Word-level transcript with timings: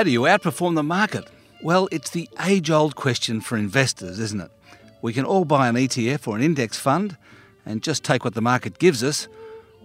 How 0.00 0.04
do 0.04 0.10
you 0.10 0.22
outperform 0.22 0.76
the 0.76 0.82
market? 0.82 1.28
Well, 1.62 1.86
it's 1.92 2.08
the 2.08 2.26
age 2.42 2.70
old 2.70 2.96
question 2.96 3.42
for 3.42 3.58
investors, 3.58 4.18
isn't 4.18 4.40
it? 4.40 4.50
We 5.02 5.12
can 5.12 5.26
all 5.26 5.44
buy 5.44 5.68
an 5.68 5.74
ETF 5.74 6.26
or 6.26 6.36
an 6.36 6.42
index 6.42 6.78
fund 6.78 7.18
and 7.66 7.82
just 7.82 8.02
take 8.02 8.24
what 8.24 8.32
the 8.32 8.40
market 8.40 8.78
gives 8.78 9.04
us, 9.04 9.28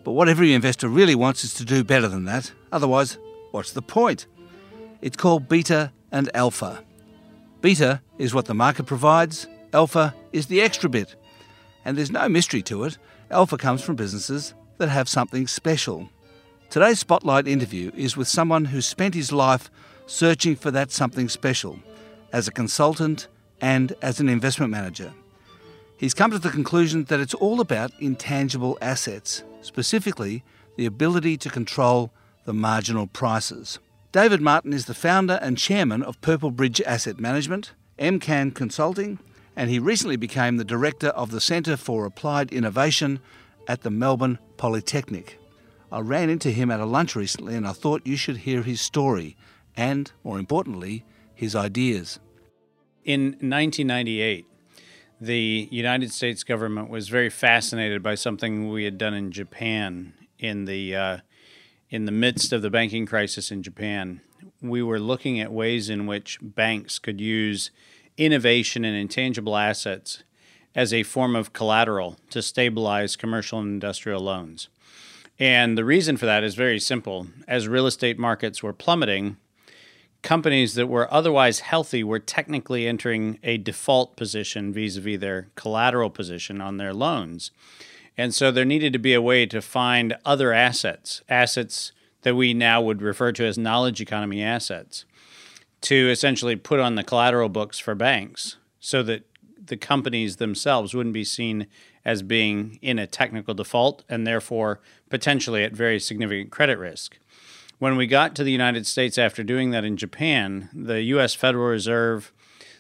but 0.06 0.14
what 0.14 0.30
every 0.30 0.54
investor 0.54 0.88
really 0.88 1.16
wants 1.16 1.44
is 1.44 1.54
to 1.56 1.66
do 1.66 1.84
better 1.84 2.08
than 2.08 2.24
that. 2.24 2.54
Otherwise, 2.72 3.18
what's 3.52 3.74
the 3.74 3.82
point? 3.82 4.26
It's 5.02 5.18
called 5.18 5.50
beta 5.50 5.92
and 6.14 6.34
alpha. 6.34 6.82
Beta 7.60 8.00
is 8.18 8.34
what 8.34 8.46
the 8.46 8.54
market 8.54 8.86
provides, 8.86 9.48
alpha 9.74 10.16
is 10.32 10.48
the 10.48 10.62
extra 10.62 10.90
bit. 10.90 11.14
And 11.84 11.98
there's 11.98 12.10
no 12.10 12.30
mystery 12.30 12.62
to 12.62 12.86
it. 12.86 12.98
Alpha 13.30 13.58
comes 13.58 13.82
from 13.82 13.98
businesses 13.98 14.54
that 14.78 14.88
have 14.88 15.10
something 15.10 15.46
special. 15.46 16.10
Today's 16.70 17.00
Spotlight 17.00 17.50
interview 17.50 17.92
is 17.98 18.16
with 18.16 18.30
someone 18.30 18.64
who 18.64 18.80
spent 18.80 19.14
his 19.14 19.34
life 19.34 19.70
searching 20.06 20.56
for 20.56 20.72
that 20.72 20.92
something 20.92 21.30
special 21.30 21.80
as 22.32 22.48
a 22.48 22.52
consultant 22.52 23.28
and 23.62 23.94
as 24.02 24.20
an 24.20 24.30
investment 24.30 24.72
manager. 24.72 25.14
He's 25.98 26.14
come 26.14 26.32
to 26.32 26.40
the 26.40 26.50
conclusion 26.50 27.06
that 27.06 27.20
it's 27.20 27.34
all 27.34 27.62
about 27.62 27.92
intangible 28.00 28.78
assets, 28.82 29.44
specifically 29.62 30.44
the 30.76 30.86
ability 30.86 31.38
to 31.38 31.50
control 31.50 32.12
the 32.44 32.54
marginal 32.54 33.08
prices. 33.08 33.80
David 34.12 34.42
Martin 34.42 34.74
is 34.74 34.86
the 34.86 34.94
founder 34.94 35.40
and 35.42 35.58
chairman 35.58 36.04
of 36.04 36.20
Purple 36.22 36.52
Bridge 36.52 36.82
Asset 36.82 37.20
Management, 37.20 37.72
MCAM 37.98 38.54
Consulting, 38.54 39.20
and 39.56 39.70
he 39.70 39.80
recently 39.80 40.18
became 40.18 40.58
the 40.58 40.66
director 40.66 41.10
of 41.10 41.32
the 41.32 41.42
Centre 41.42 41.78
for 41.78 42.06
Applied 42.06 42.52
Innovation 42.52 43.20
at 43.68 43.82
the 43.82 43.90
Melbourne 43.90 44.38
Polytechnic. 44.58 45.40
I 45.92 46.00
ran 46.02 46.30
into 46.30 46.52
him 46.52 46.72
at 46.72 46.82
a 46.82 46.86
lunch 46.86 47.16
recently 47.16 47.56
and 47.56 47.66
I 47.66 47.72
thought 47.72 48.06
you 48.06 48.18
should 48.18 48.38
hear 48.38 48.64
his 48.64 48.82
story 48.82 49.38
and, 49.78 50.12
more 50.24 50.40
importantly, 50.40 51.06
his 51.34 51.56
ideas. 51.56 52.20
In 53.04 53.32
1998, 53.42 54.46
the 55.22 55.68
United 55.72 56.12
States 56.12 56.44
government 56.44 56.90
was 56.90 57.10
very 57.10 57.30
fascinated 57.30 58.02
by 58.04 58.16
something 58.16 58.70
we 58.70 58.84
had 58.84 58.98
done 58.98 59.14
in 59.14 59.32
Japan 59.32 60.14
in 60.40 60.66
the 60.66 60.96
uh, 60.96 61.18
in 61.90 62.06
the 62.06 62.12
midst 62.12 62.52
of 62.52 62.62
the 62.62 62.70
banking 62.70 63.06
crisis 63.06 63.52
in 63.52 63.64
Japan. 63.64 64.22
We 64.62 64.82
were 64.82 65.00
looking 65.00 65.40
at 65.40 65.52
ways 65.52 65.90
in 65.90 66.08
which 66.08 66.40
banks 66.42 67.00
could 67.00 67.22
use 67.22 67.72
innovation 68.18 68.84
and 68.84 68.96
intangible 68.96 69.56
assets 69.56 70.24
as 70.74 70.94
a 70.94 71.04
form 71.04 71.36
of 71.36 71.54
collateral 71.54 72.18
to 72.32 72.42
stabilize 72.42 73.16
commercial 73.16 73.60
and 73.60 73.70
industrial 73.70 74.22
loans. 74.22 74.68
And 75.40 75.78
the 75.78 75.86
reason 75.86 76.18
for 76.18 76.26
that 76.26 76.44
is 76.44 76.56
very 76.56 76.80
simple. 76.80 77.28
As 77.48 77.68
real 77.68 77.88
estate 77.88 78.18
markets 78.18 78.64
were 78.64 78.74
plummeting, 78.74 79.38
companies 80.26 80.74
that 80.74 80.88
were 80.88 81.14
otherwise 81.14 81.60
healthy 81.60 82.04
were 82.04 82.20
technically 82.20 82.88
entering 82.88 83.38
a 83.44 83.58
default 83.58 84.18
position 84.18 84.74
vis 84.74 84.98
a 84.98 85.02
vis 85.02 85.20
their 85.20 85.48
collateral 85.56 86.10
position 86.10 86.60
on 86.60 86.78
their 86.78 86.94
loans. 86.94 87.52
And 88.18 88.34
so 88.34 88.52
there 88.52 88.66
needed 88.66 88.92
to 88.94 89.00
be 89.00 89.14
a 89.14 89.22
way 89.22 89.46
to 89.46 89.62
find 89.62 90.18
other 90.26 90.52
assets, 90.52 91.22
assets 91.30 91.92
that 92.24 92.36
we 92.36 92.56
now 92.56 92.82
would 92.82 93.04
refer 93.04 93.32
to 93.34 93.46
as 93.46 93.58
knowledge 93.58 94.02
economy 94.02 94.42
assets, 94.42 95.06
to 95.82 96.10
essentially 96.10 96.56
put 96.56 96.80
on 96.80 96.96
the 96.96 97.04
collateral 97.04 97.50
books 97.50 97.78
for 97.78 97.94
banks 97.94 98.58
so 98.80 99.04
that 99.04 99.28
the 99.64 99.78
companies 99.78 100.38
themselves 100.38 100.96
wouldn't 100.96 101.14
be 101.14 101.24
seen 101.24 101.68
as 102.04 102.24
being 102.24 102.80
in 102.82 102.98
a 102.98 103.06
technical 103.06 103.54
default 103.54 104.04
and 104.10 104.26
therefore 104.26 104.82
potentially 105.10 105.64
at 105.64 105.74
very 105.74 106.00
significant 106.00 106.50
credit 106.50 106.80
risk. 106.80 107.20
When 107.78 107.98
we 107.98 108.08
got 108.08 108.36
to 108.36 108.44
the 108.44 108.52
United 108.52 108.88
States 108.88 109.18
after 109.18 109.44
doing 109.44 109.72
that 109.72 109.84
in 109.84 109.98
Japan, 109.98 110.70
the 110.74 111.02
US 111.04 111.34
Federal 111.34 111.68
Reserve, 111.68 112.32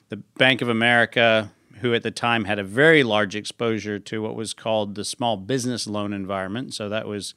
the 0.09 0.17
Bank 0.17 0.61
of 0.61 0.69
America, 0.69 1.51
who 1.81 1.93
at 1.93 2.03
the 2.03 2.11
time 2.11 2.45
had 2.45 2.59
a 2.59 2.63
very 2.63 3.03
large 3.03 3.35
exposure 3.35 3.99
to 3.99 4.21
what 4.21 4.35
was 4.35 4.53
called 4.53 4.95
the 4.95 5.03
small 5.03 5.35
business 5.35 5.85
loan 5.85 6.13
environment, 6.13 6.73
so 6.73 6.87
that 6.87 7.07
was 7.07 7.33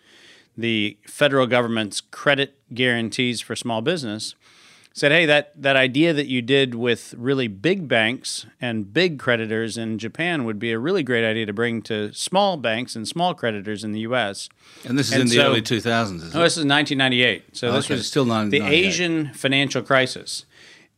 the 0.57 0.99
federal 1.05 1.47
government's 1.49 2.01
credit 2.01 2.57
guarantees 2.73 3.41
for 3.41 3.57
small 3.57 3.83
business 3.83 4.37
said, 4.99 5.13
"Hey, 5.13 5.27
that 5.27 5.53
that 5.61 5.77
idea 5.77 6.13
that 6.13 6.27
you 6.27 6.43
did 6.43 6.75
with 6.75 7.15
really 7.17 7.49
big 7.49 7.89
banks 7.89 8.47
and 8.61 8.93
big 8.93 9.19
creditors 9.19 9.79
in 9.79 9.99
Japan 9.99 10.45
would 10.45 10.59
be 10.59 10.73
a 10.73 10.79
really 10.79 11.03
great 11.03 11.25
idea 11.25 11.47
to 11.47 11.53
bring 11.53 11.83
to 11.83 12.13
small 12.13 12.57
banks 12.57 12.97
and 12.97 13.07
small 13.07 13.35
creditors 13.35 13.85
in 13.85 13.93
the 13.93 14.01
U.S." 14.01 14.49
And 14.85 14.99
this 14.99 15.09
is 15.09 15.13
and 15.15 15.23
in 15.23 15.29
the 15.29 15.41
early 15.41 15.63
2000s, 15.63 16.17
is 16.17 16.37
oh, 16.37 16.43
this 16.43 16.57
is 16.57 16.65
1998. 16.65 17.57
So 17.57 17.73
this 17.73 17.89
was 17.89 18.07
still 18.07 18.25
the 18.25 18.63
Asian 18.63 19.33
financial 19.35 19.83
crisis. 19.83 20.45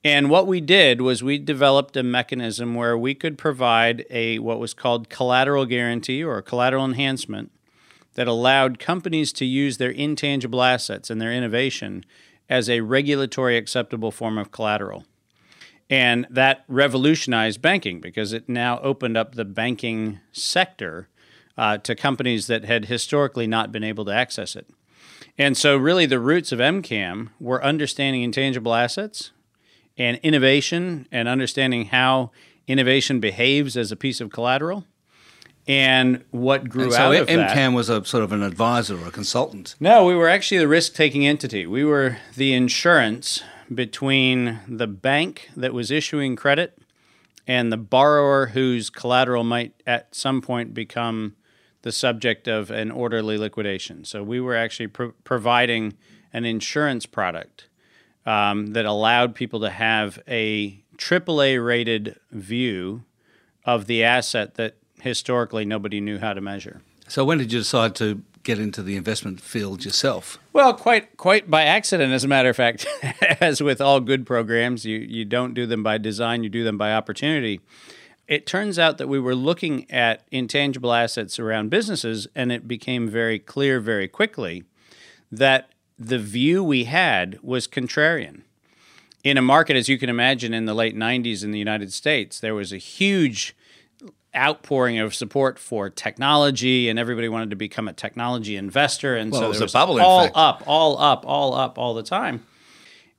And 0.02 0.30
what 0.30 0.46
we 0.46 0.62
did 0.62 1.02
was 1.02 1.22
we 1.22 1.36
developed 1.36 1.94
a 1.94 2.02
mechanism 2.02 2.74
where 2.74 2.96
we 2.96 3.14
could 3.14 3.36
provide 3.36 4.06
a 4.08 4.38
what 4.38 4.58
was 4.58 4.72
called 4.72 5.10
collateral 5.10 5.66
guarantee 5.66 6.24
or 6.24 6.40
collateral 6.40 6.86
enhancement 6.86 7.52
that 8.14 8.26
allowed 8.26 8.78
companies 8.78 9.32
to 9.34 9.44
use 9.44 9.76
their 9.76 9.90
intangible 9.90 10.62
assets 10.62 11.10
and 11.10 11.20
their 11.20 11.32
innovation 11.32 12.04
as 12.50 12.68
a 12.68 12.80
regulatory 12.80 13.56
acceptable 13.56 14.10
form 14.10 14.36
of 14.36 14.50
collateral. 14.50 15.04
And 15.88 16.26
that 16.28 16.64
revolutionized 16.68 17.62
banking 17.62 18.00
because 18.00 18.32
it 18.32 18.48
now 18.48 18.80
opened 18.80 19.16
up 19.16 19.34
the 19.34 19.44
banking 19.44 20.20
sector 20.32 21.08
uh, 21.56 21.78
to 21.78 21.94
companies 21.94 22.48
that 22.48 22.64
had 22.64 22.86
historically 22.86 23.46
not 23.46 23.72
been 23.72 23.84
able 23.84 24.04
to 24.04 24.12
access 24.12 24.56
it. 24.56 24.68
And 25.38 25.56
so, 25.56 25.76
really, 25.76 26.06
the 26.06 26.20
roots 26.20 26.52
of 26.52 26.58
MCAM 26.58 27.30
were 27.38 27.64
understanding 27.64 28.22
intangible 28.22 28.74
assets 28.74 29.32
and 29.96 30.18
innovation 30.22 31.06
and 31.10 31.28
understanding 31.28 31.86
how 31.86 32.30
innovation 32.66 33.20
behaves 33.20 33.76
as 33.76 33.90
a 33.90 33.96
piece 33.96 34.20
of 34.20 34.30
collateral 34.30 34.84
and 35.70 36.24
what 36.32 36.68
grew 36.68 36.84
and 36.84 36.92
so 36.92 36.98
out 36.98 37.14
of 37.14 37.28
MCAM 37.28 37.54
that. 37.54 37.72
was 37.72 37.88
a 37.88 38.04
sort 38.04 38.24
of 38.24 38.32
an 38.32 38.42
advisor 38.42 39.00
or 39.00 39.06
a 39.06 39.10
consultant. 39.12 39.76
No, 39.78 40.04
we 40.04 40.16
were 40.16 40.28
actually 40.28 40.58
the 40.58 40.66
risk-taking 40.66 41.24
entity. 41.24 41.64
We 41.64 41.84
were 41.84 42.18
the 42.36 42.52
insurance 42.52 43.44
between 43.72 44.58
the 44.66 44.88
bank 44.88 45.48
that 45.56 45.72
was 45.72 45.92
issuing 45.92 46.34
credit 46.34 46.76
and 47.46 47.70
the 47.70 47.76
borrower 47.76 48.46
whose 48.46 48.90
collateral 48.90 49.44
might 49.44 49.80
at 49.86 50.12
some 50.12 50.42
point 50.42 50.74
become 50.74 51.36
the 51.82 51.92
subject 51.92 52.48
of 52.48 52.72
an 52.72 52.90
orderly 52.90 53.38
liquidation. 53.38 54.04
So 54.04 54.24
we 54.24 54.40
were 54.40 54.56
actually 54.56 54.88
pro- 54.88 55.12
providing 55.22 55.94
an 56.32 56.44
insurance 56.44 57.06
product 57.06 57.68
um, 58.26 58.72
that 58.72 58.86
allowed 58.86 59.36
people 59.36 59.60
to 59.60 59.70
have 59.70 60.20
a 60.26 60.82
AAA 60.96 61.64
rated 61.64 62.18
view 62.32 63.04
of 63.64 63.86
the 63.86 64.02
asset 64.02 64.56
that 64.56 64.76
historically 65.02 65.64
nobody 65.64 66.00
knew 66.00 66.18
how 66.18 66.32
to 66.32 66.40
measure. 66.40 66.82
So 67.08 67.24
when 67.24 67.38
did 67.38 67.52
you 67.52 67.60
decide 67.60 67.94
to 67.96 68.22
get 68.42 68.58
into 68.58 68.82
the 68.82 68.96
investment 68.96 69.40
field 69.40 69.84
yourself? 69.84 70.38
Well, 70.52 70.72
quite 70.74 71.16
quite 71.16 71.50
by 71.50 71.64
accident, 71.64 72.12
as 72.12 72.24
a 72.24 72.28
matter 72.28 72.50
of 72.50 72.56
fact. 72.56 72.86
as 73.40 73.62
with 73.62 73.80
all 73.80 74.00
good 74.00 74.26
programs, 74.26 74.84
you 74.84 74.98
you 74.98 75.24
don't 75.24 75.54
do 75.54 75.66
them 75.66 75.82
by 75.82 75.98
design; 75.98 76.44
you 76.44 76.48
do 76.48 76.64
them 76.64 76.78
by 76.78 76.92
opportunity. 76.92 77.60
It 78.28 78.46
turns 78.46 78.78
out 78.78 78.98
that 78.98 79.08
we 79.08 79.18
were 79.18 79.34
looking 79.34 79.90
at 79.90 80.22
intangible 80.30 80.92
assets 80.92 81.40
around 81.40 81.68
businesses, 81.68 82.28
and 82.36 82.52
it 82.52 82.68
became 82.68 83.08
very 83.08 83.40
clear 83.40 83.80
very 83.80 84.06
quickly 84.06 84.62
that 85.32 85.70
the 85.98 86.18
view 86.18 86.62
we 86.62 86.84
had 86.84 87.40
was 87.42 87.66
contrarian. 87.66 88.42
In 89.24 89.36
a 89.36 89.42
market, 89.42 89.76
as 89.76 89.88
you 89.88 89.98
can 89.98 90.08
imagine, 90.08 90.54
in 90.54 90.64
the 90.64 90.74
late 90.74 90.96
90s 90.96 91.42
in 91.42 91.50
the 91.50 91.58
United 91.58 91.92
States, 91.92 92.38
there 92.38 92.54
was 92.54 92.72
a 92.72 92.78
huge 92.78 93.54
outpouring 94.34 94.98
of 94.98 95.14
support 95.14 95.58
for 95.58 95.90
technology, 95.90 96.88
and 96.88 96.98
everybody 96.98 97.28
wanted 97.28 97.50
to 97.50 97.56
become 97.56 97.88
a 97.88 97.92
technology 97.92 98.56
investor, 98.56 99.16
and 99.16 99.32
well, 99.32 99.40
so 99.40 99.46
it 99.46 99.48
was 99.48 99.58
there 99.58 99.64
was 99.64 99.74
a 99.74 99.78
bubble, 99.78 100.00
all 100.00 100.20
in 100.20 100.26
fact. 100.26 100.36
up, 100.36 100.62
all 100.66 100.98
up, 100.98 101.24
all 101.26 101.54
up, 101.54 101.78
all 101.78 101.94
the 101.94 102.02
time. 102.02 102.46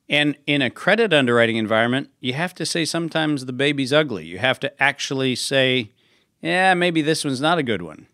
And 0.09 0.37
in 0.45 0.61
a 0.61 0.69
credit 0.69 1.13
underwriting 1.13 1.55
environment, 1.55 2.09
you 2.19 2.33
have 2.33 2.53
to 2.55 2.65
say 2.65 2.83
sometimes 2.83 3.45
the 3.45 3.53
baby's 3.53 3.93
ugly. 3.93 4.25
You 4.25 4.39
have 4.39 4.59
to 4.59 4.83
actually 4.83 5.35
say, 5.35 5.91
yeah, 6.41 6.73
maybe 6.73 7.01
this 7.01 7.23
one's 7.23 7.39
not 7.39 7.57
a 7.57 7.63
good 7.63 7.81
one. 7.81 8.07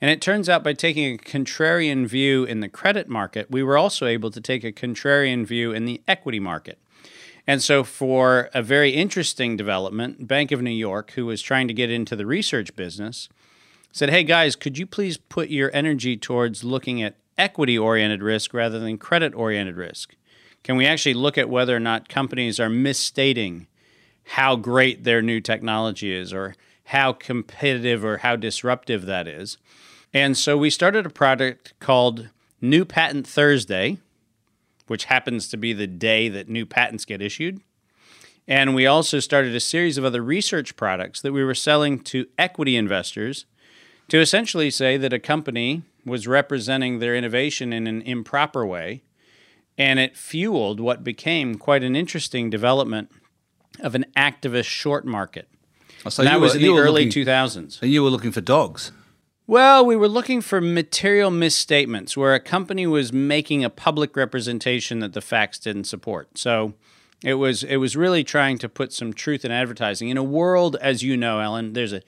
And 0.00 0.10
it 0.10 0.20
turns 0.20 0.48
out 0.48 0.64
by 0.64 0.72
taking 0.72 1.14
a 1.14 1.18
contrarian 1.18 2.06
view 2.06 2.44
in 2.44 2.60
the 2.60 2.68
credit 2.68 3.08
market, 3.08 3.50
we 3.50 3.62
were 3.62 3.78
also 3.78 4.06
able 4.06 4.30
to 4.32 4.40
take 4.40 4.64
a 4.64 4.72
contrarian 4.72 5.44
view 5.44 5.72
in 5.72 5.84
the 5.84 6.00
equity 6.08 6.40
market. 6.40 6.78
And 7.46 7.60
so, 7.62 7.82
for 7.82 8.50
a 8.54 8.62
very 8.62 8.90
interesting 8.90 9.56
development, 9.56 10.28
Bank 10.28 10.52
of 10.52 10.62
New 10.62 10.70
York, 10.70 11.12
who 11.12 11.26
was 11.26 11.42
trying 11.42 11.66
to 11.68 11.74
get 11.74 11.90
into 11.90 12.14
the 12.14 12.26
research 12.26 12.76
business, 12.76 13.28
said, 13.90 14.10
Hey 14.10 14.22
guys, 14.22 14.56
could 14.56 14.78
you 14.78 14.86
please 14.86 15.16
put 15.16 15.50
your 15.50 15.70
energy 15.74 16.16
towards 16.16 16.64
looking 16.64 17.02
at 17.02 17.16
equity 17.36 17.76
oriented 17.76 18.22
risk 18.22 18.54
rather 18.54 18.78
than 18.78 18.96
credit 18.96 19.34
oriented 19.34 19.76
risk? 19.76 20.14
Can 20.62 20.76
we 20.76 20.86
actually 20.86 21.14
look 21.14 21.36
at 21.36 21.50
whether 21.50 21.74
or 21.74 21.80
not 21.80 22.08
companies 22.08 22.60
are 22.60 22.68
misstating 22.68 23.66
how 24.24 24.54
great 24.54 25.02
their 25.02 25.20
new 25.20 25.40
technology 25.40 26.14
is 26.14 26.32
or 26.32 26.54
how 26.84 27.12
competitive 27.12 28.04
or 28.04 28.18
how 28.18 28.36
disruptive 28.36 29.06
that 29.06 29.26
is? 29.26 29.58
And 30.14 30.36
so 30.36 30.56
we 30.56 30.70
started 30.70 31.06
a 31.06 31.10
product 31.10 31.74
called 31.80 32.28
New 32.60 32.84
Patent 32.84 33.26
Thursday, 33.26 33.98
which 34.86 35.04
happens 35.04 35.48
to 35.48 35.56
be 35.56 35.72
the 35.72 35.86
day 35.86 36.28
that 36.28 36.48
new 36.48 36.66
patents 36.66 37.04
get 37.04 37.22
issued. 37.22 37.60
And 38.48 38.74
we 38.74 38.86
also 38.86 39.20
started 39.20 39.54
a 39.54 39.60
series 39.60 39.96
of 39.98 40.04
other 40.04 40.22
research 40.22 40.74
products 40.76 41.20
that 41.22 41.32
we 41.32 41.44
were 41.44 41.54
selling 41.54 42.00
to 42.00 42.26
equity 42.38 42.76
investors 42.76 43.46
to 44.08 44.18
essentially 44.20 44.70
say 44.70 44.96
that 44.96 45.12
a 45.12 45.18
company 45.18 45.82
was 46.04 46.26
representing 46.26 46.98
their 46.98 47.14
innovation 47.14 47.72
in 47.72 47.86
an 47.86 48.02
improper 48.02 48.66
way. 48.66 49.02
And 49.78 49.98
it 49.98 50.16
fueled 50.16 50.80
what 50.80 51.04
became 51.04 51.54
quite 51.54 51.82
an 51.84 51.96
interesting 51.96 52.50
development 52.50 53.10
of 53.80 53.94
an 53.94 54.04
activist 54.16 54.64
short 54.66 55.06
market. 55.06 55.48
Oh, 56.04 56.10
So 56.10 56.22
And 56.22 56.28
that 56.28 56.34
you 56.34 56.40
was 56.40 56.54
in 56.56 56.62
the 56.62 56.68
early 56.70 57.06
looking- 57.06 57.24
2000s. 57.24 57.78
And 57.80 57.90
you 57.92 58.02
were 58.02 58.10
looking 58.10 58.32
for 58.32 58.40
dogs. 58.40 58.90
Well, 59.46 59.84
we 59.84 59.96
were 59.96 60.08
looking 60.08 60.40
for 60.40 60.60
material 60.60 61.30
misstatements 61.30 62.16
where 62.16 62.32
a 62.32 62.40
company 62.40 62.86
was 62.86 63.12
making 63.12 63.64
a 63.64 63.70
public 63.70 64.16
representation 64.16 65.00
that 65.00 65.14
the 65.14 65.20
facts 65.20 65.58
didn't 65.58 65.84
support. 65.84 66.38
So 66.38 66.74
it 67.24 67.34
was 67.34 67.64
it 67.64 67.76
was 67.76 67.96
really 67.96 68.22
trying 68.22 68.58
to 68.58 68.68
put 68.68 68.92
some 68.92 69.12
truth 69.12 69.44
in 69.44 69.50
advertising. 69.50 70.10
In 70.10 70.16
a 70.16 70.22
world, 70.22 70.76
as 70.80 71.02
you 71.02 71.16
know, 71.16 71.40
Ellen, 71.40 71.72
there's 71.72 71.92
a, 71.92 72.02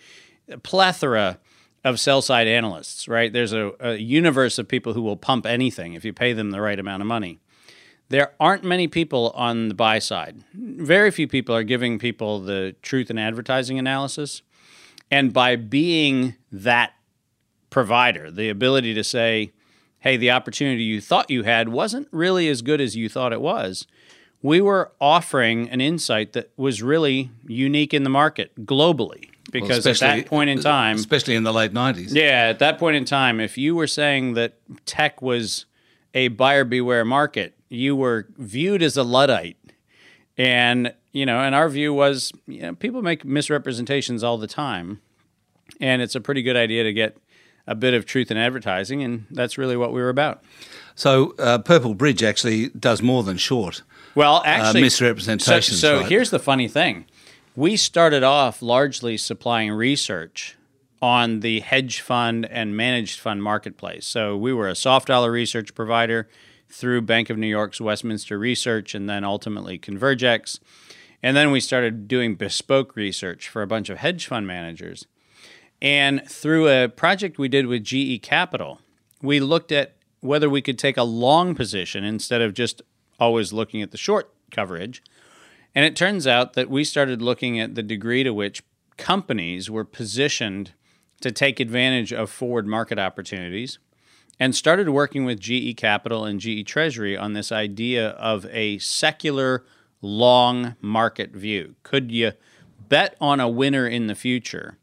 a 0.48 0.58
plethora 0.58 1.40
of 1.84 1.98
sell 1.98 2.22
side 2.22 2.46
analysts, 2.46 3.08
right? 3.08 3.32
There's 3.32 3.52
a, 3.52 3.72
a 3.80 3.96
universe 3.96 4.58
of 4.58 4.68
people 4.68 4.94
who 4.94 5.02
will 5.02 5.16
pump 5.16 5.44
anything 5.44 5.94
if 5.94 6.04
you 6.04 6.12
pay 6.12 6.32
them 6.32 6.52
the 6.52 6.60
right 6.60 6.78
amount 6.78 7.02
of 7.02 7.08
money. 7.08 7.40
There 8.10 8.32
aren't 8.38 8.62
many 8.62 8.86
people 8.86 9.32
on 9.34 9.68
the 9.68 9.74
buy 9.74 9.98
side. 9.98 10.44
Very 10.54 11.10
few 11.10 11.26
people 11.26 11.54
are 11.54 11.64
giving 11.64 11.98
people 11.98 12.38
the 12.38 12.76
truth 12.80 13.10
in 13.10 13.18
advertising 13.18 13.78
analysis. 13.78 14.42
And 15.10 15.32
by 15.32 15.56
being 15.56 16.36
that 16.52 16.92
provider, 17.74 18.30
the 18.30 18.48
ability 18.48 18.94
to 18.94 19.02
say, 19.02 19.50
hey, 19.98 20.16
the 20.16 20.30
opportunity 20.30 20.84
you 20.84 21.00
thought 21.00 21.28
you 21.28 21.42
had 21.42 21.68
wasn't 21.68 22.06
really 22.12 22.48
as 22.48 22.62
good 22.62 22.80
as 22.80 22.94
you 22.94 23.08
thought 23.08 23.32
it 23.32 23.40
was, 23.40 23.88
we 24.42 24.60
were 24.60 24.92
offering 25.00 25.68
an 25.70 25.80
insight 25.80 26.34
that 26.34 26.52
was 26.56 26.84
really 26.84 27.32
unique 27.48 27.92
in 27.92 28.04
the 28.04 28.10
market 28.10 28.64
globally. 28.64 29.28
Because 29.50 29.84
at 29.88 29.98
that 29.98 30.26
point 30.26 30.50
in 30.50 30.60
time, 30.60 30.94
Especially 30.94 31.34
in 31.34 31.42
the 31.42 31.52
late 31.52 31.72
90s. 31.72 32.14
yeah, 32.14 32.46
at 32.48 32.60
that 32.60 32.78
point 32.78 32.94
in 32.94 33.04
time, 33.04 33.40
if 33.40 33.58
you 33.58 33.74
were 33.74 33.88
saying 33.88 34.34
that 34.34 34.54
tech 34.86 35.20
was 35.20 35.66
a 36.14 36.28
buyer 36.28 36.62
beware 36.62 37.04
market, 37.04 37.56
you 37.68 37.96
were 37.96 38.28
viewed 38.38 38.84
as 38.84 38.96
a 38.96 39.02
Luddite. 39.02 39.56
And, 40.38 40.94
you 41.10 41.26
know, 41.26 41.40
and 41.40 41.56
our 41.56 41.68
view 41.68 41.92
was, 41.92 42.30
you 42.46 42.62
know, 42.62 42.74
people 42.76 43.02
make 43.02 43.24
misrepresentations 43.24 44.22
all 44.22 44.38
the 44.38 44.46
time. 44.46 45.00
And 45.80 46.02
it's 46.02 46.14
a 46.14 46.20
pretty 46.20 46.42
good 46.42 46.56
idea 46.56 46.84
to 46.84 46.92
get 46.92 47.16
a 47.66 47.74
bit 47.74 47.94
of 47.94 48.04
truth 48.04 48.30
in 48.30 48.36
advertising. 48.36 49.02
And 49.02 49.26
that's 49.30 49.58
really 49.58 49.76
what 49.76 49.92
we 49.92 50.00
were 50.00 50.08
about. 50.08 50.42
So 50.94 51.34
uh, 51.38 51.58
Purple 51.58 51.94
Bridge 51.94 52.22
actually 52.22 52.68
does 52.70 53.02
more 53.02 53.22
than 53.22 53.36
short. 53.36 53.82
Well, 54.14 54.42
actually, 54.44 54.82
misrepresentations, 54.82 55.80
So, 55.80 55.96
so 55.96 56.00
right? 56.00 56.08
here's 56.08 56.30
the 56.30 56.38
funny 56.38 56.68
thing: 56.68 57.06
we 57.56 57.76
started 57.76 58.22
off 58.22 58.62
largely 58.62 59.16
supplying 59.16 59.72
research 59.72 60.56
on 61.02 61.40
the 61.40 61.60
hedge 61.60 62.00
fund 62.00 62.46
and 62.46 62.76
managed 62.76 63.18
fund 63.18 63.42
marketplace. 63.42 64.06
So 64.06 64.36
we 64.36 64.52
were 64.52 64.68
a 64.68 64.74
soft 64.76 65.08
dollar 65.08 65.30
research 65.32 65.74
provider 65.74 66.28
through 66.70 67.02
Bank 67.02 67.28
of 67.28 67.36
New 67.36 67.48
York's 67.48 67.80
Westminster 67.80 68.38
Research, 68.38 68.94
and 68.94 69.08
then 69.08 69.24
ultimately 69.24 69.78
Convergex. 69.78 70.60
And 71.22 71.36
then 71.36 71.50
we 71.50 71.60
started 71.60 72.06
doing 72.06 72.36
bespoke 72.36 72.94
research 72.96 73.48
for 73.48 73.62
a 73.62 73.66
bunch 73.66 73.88
of 73.88 73.98
hedge 73.98 74.26
fund 74.26 74.46
managers. 74.46 75.06
And 75.84 76.26
through 76.26 76.70
a 76.70 76.88
project 76.88 77.36
we 77.36 77.48
did 77.48 77.66
with 77.66 77.84
GE 77.84 78.22
Capital, 78.22 78.80
we 79.20 79.38
looked 79.38 79.70
at 79.70 79.96
whether 80.20 80.48
we 80.48 80.62
could 80.62 80.78
take 80.78 80.96
a 80.96 81.02
long 81.02 81.54
position 81.54 82.04
instead 82.04 82.40
of 82.40 82.54
just 82.54 82.80
always 83.20 83.52
looking 83.52 83.82
at 83.82 83.90
the 83.90 83.98
short 83.98 84.32
coverage. 84.50 85.02
And 85.74 85.84
it 85.84 85.94
turns 85.94 86.26
out 86.26 86.54
that 86.54 86.70
we 86.70 86.84
started 86.84 87.20
looking 87.20 87.60
at 87.60 87.74
the 87.74 87.82
degree 87.82 88.24
to 88.24 88.32
which 88.32 88.62
companies 88.96 89.70
were 89.70 89.84
positioned 89.84 90.72
to 91.20 91.30
take 91.30 91.60
advantage 91.60 92.14
of 92.14 92.30
forward 92.30 92.66
market 92.66 92.98
opportunities 92.98 93.78
and 94.40 94.56
started 94.56 94.88
working 94.88 95.26
with 95.26 95.38
GE 95.38 95.76
Capital 95.76 96.24
and 96.24 96.40
GE 96.40 96.66
Treasury 96.66 97.14
on 97.14 97.34
this 97.34 97.52
idea 97.52 98.10
of 98.12 98.46
a 98.46 98.78
secular 98.78 99.66
long 100.00 100.76
market 100.80 101.32
view. 101.32 101.74
Could 101.82 102.10
you 102.10 102.32
bet 102.88 103.16
on 103.20 103.38
a 103.38 103.50
winner 103.50 103.86
in 103.86 104.06
the 104.06 104.14
future 104.14 104.78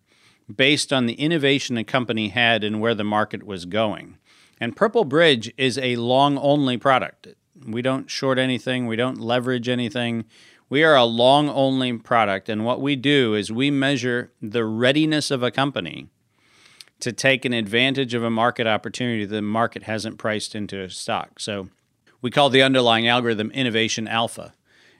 based 0.55 0.91
on 0.91 1.05
the 1.05 1.13
innovation 1.13 1.77
a 1.77 1.83
company 1.83 2.29
had 2.29 2.63
and 2.63 2.79
where 2.79 2.95
the 2.95 3.03
market 3.03 3.43
was 3.43 3.65
going? 3.65 4.17
And 4.59 4.75
Purple 4.75 5.05
Bridge 5.05 5.53
is 5.57 5.77
a 5.77 5.95
long 5.95 6.37
only 6.37 6.77
product. 6.77 7.27
We 7.65 7.81
don't 7.81 8.09
short 8.09 8.37
anything, 8.37 8.87
we 8.87 8.95
don't 8.95 9.19
leverage 9.19 9.69
anything. 9.69 10.25
We 10.69 10.83
are 10.83 10.95
a 10.95 11.03
long 11.03 11.49
only 11.49 11.97
product. 11.97 12.47
And 12.47 12.63
what 12.63 12.79
we 12.79 12.95
do 12.95 13.33
is 13.33 13.51
we 13.51 13.69
measure 13.69 14.31
the 14.41 14.63
readiness 14.63 15.29
of 15.29 15.43
a 15.43 15.51
company 15.51 16.07
to 17.01 17.11
take 17.11 17.43
an 17.43 17.51
advantage 17.51 18.13
of 18.13 18.23
a 18.23 18.29
market 18.29 18.67
opportunity 18.67 19.25
the 19.25 19.41
market 19.41 19.83
hasn't 19.83 20.17
priced 20.17 20.55
into 20.55 20.81
a 20.81 20.89
stock. 20.89 21.39
So 21.39 21.67
we 22.21 22.31
call 22.31 22.49
the 22.49 22.61
underlying 22.61 23.07
algorithm 23.07 23.51
innovation 23.51 24.07
alpha. 24.07 24.53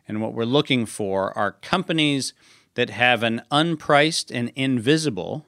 And 0.08 0.22
what 0.22 0.34
we're 0.34 0.44
looking 0.44 0.86
for 0.86 1.36
are 1.38 1.54
companies 1.54 2.34
that 2.76 2.90
have 2.90 3.24
an 3.24 3.42
unpriced 3.52 4.32
and 4.34 4.52
invisible 4.56 5.46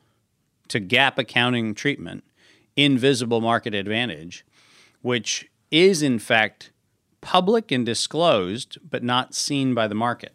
to 0.68 0.80
GAAP 0.80 1.18
accounting 1.18 1.74
treatment, 1.74 2.24
invisible 2.76 3.42
market 3.42 3.74
advantage, 3.74 4.46
which 5.02 5.50
is 5.72 6.02
in 6.02 6.20
fact 6.20 6.72
public 7.22 7.72
and 7.72 7.86
disclosed, 7.86 8.78
but 8.90 9.04
not 9.04 9.34
seen 9.34 9.74
by 9.74 9.88
the 9.88 9.96
market. 9.96 10.34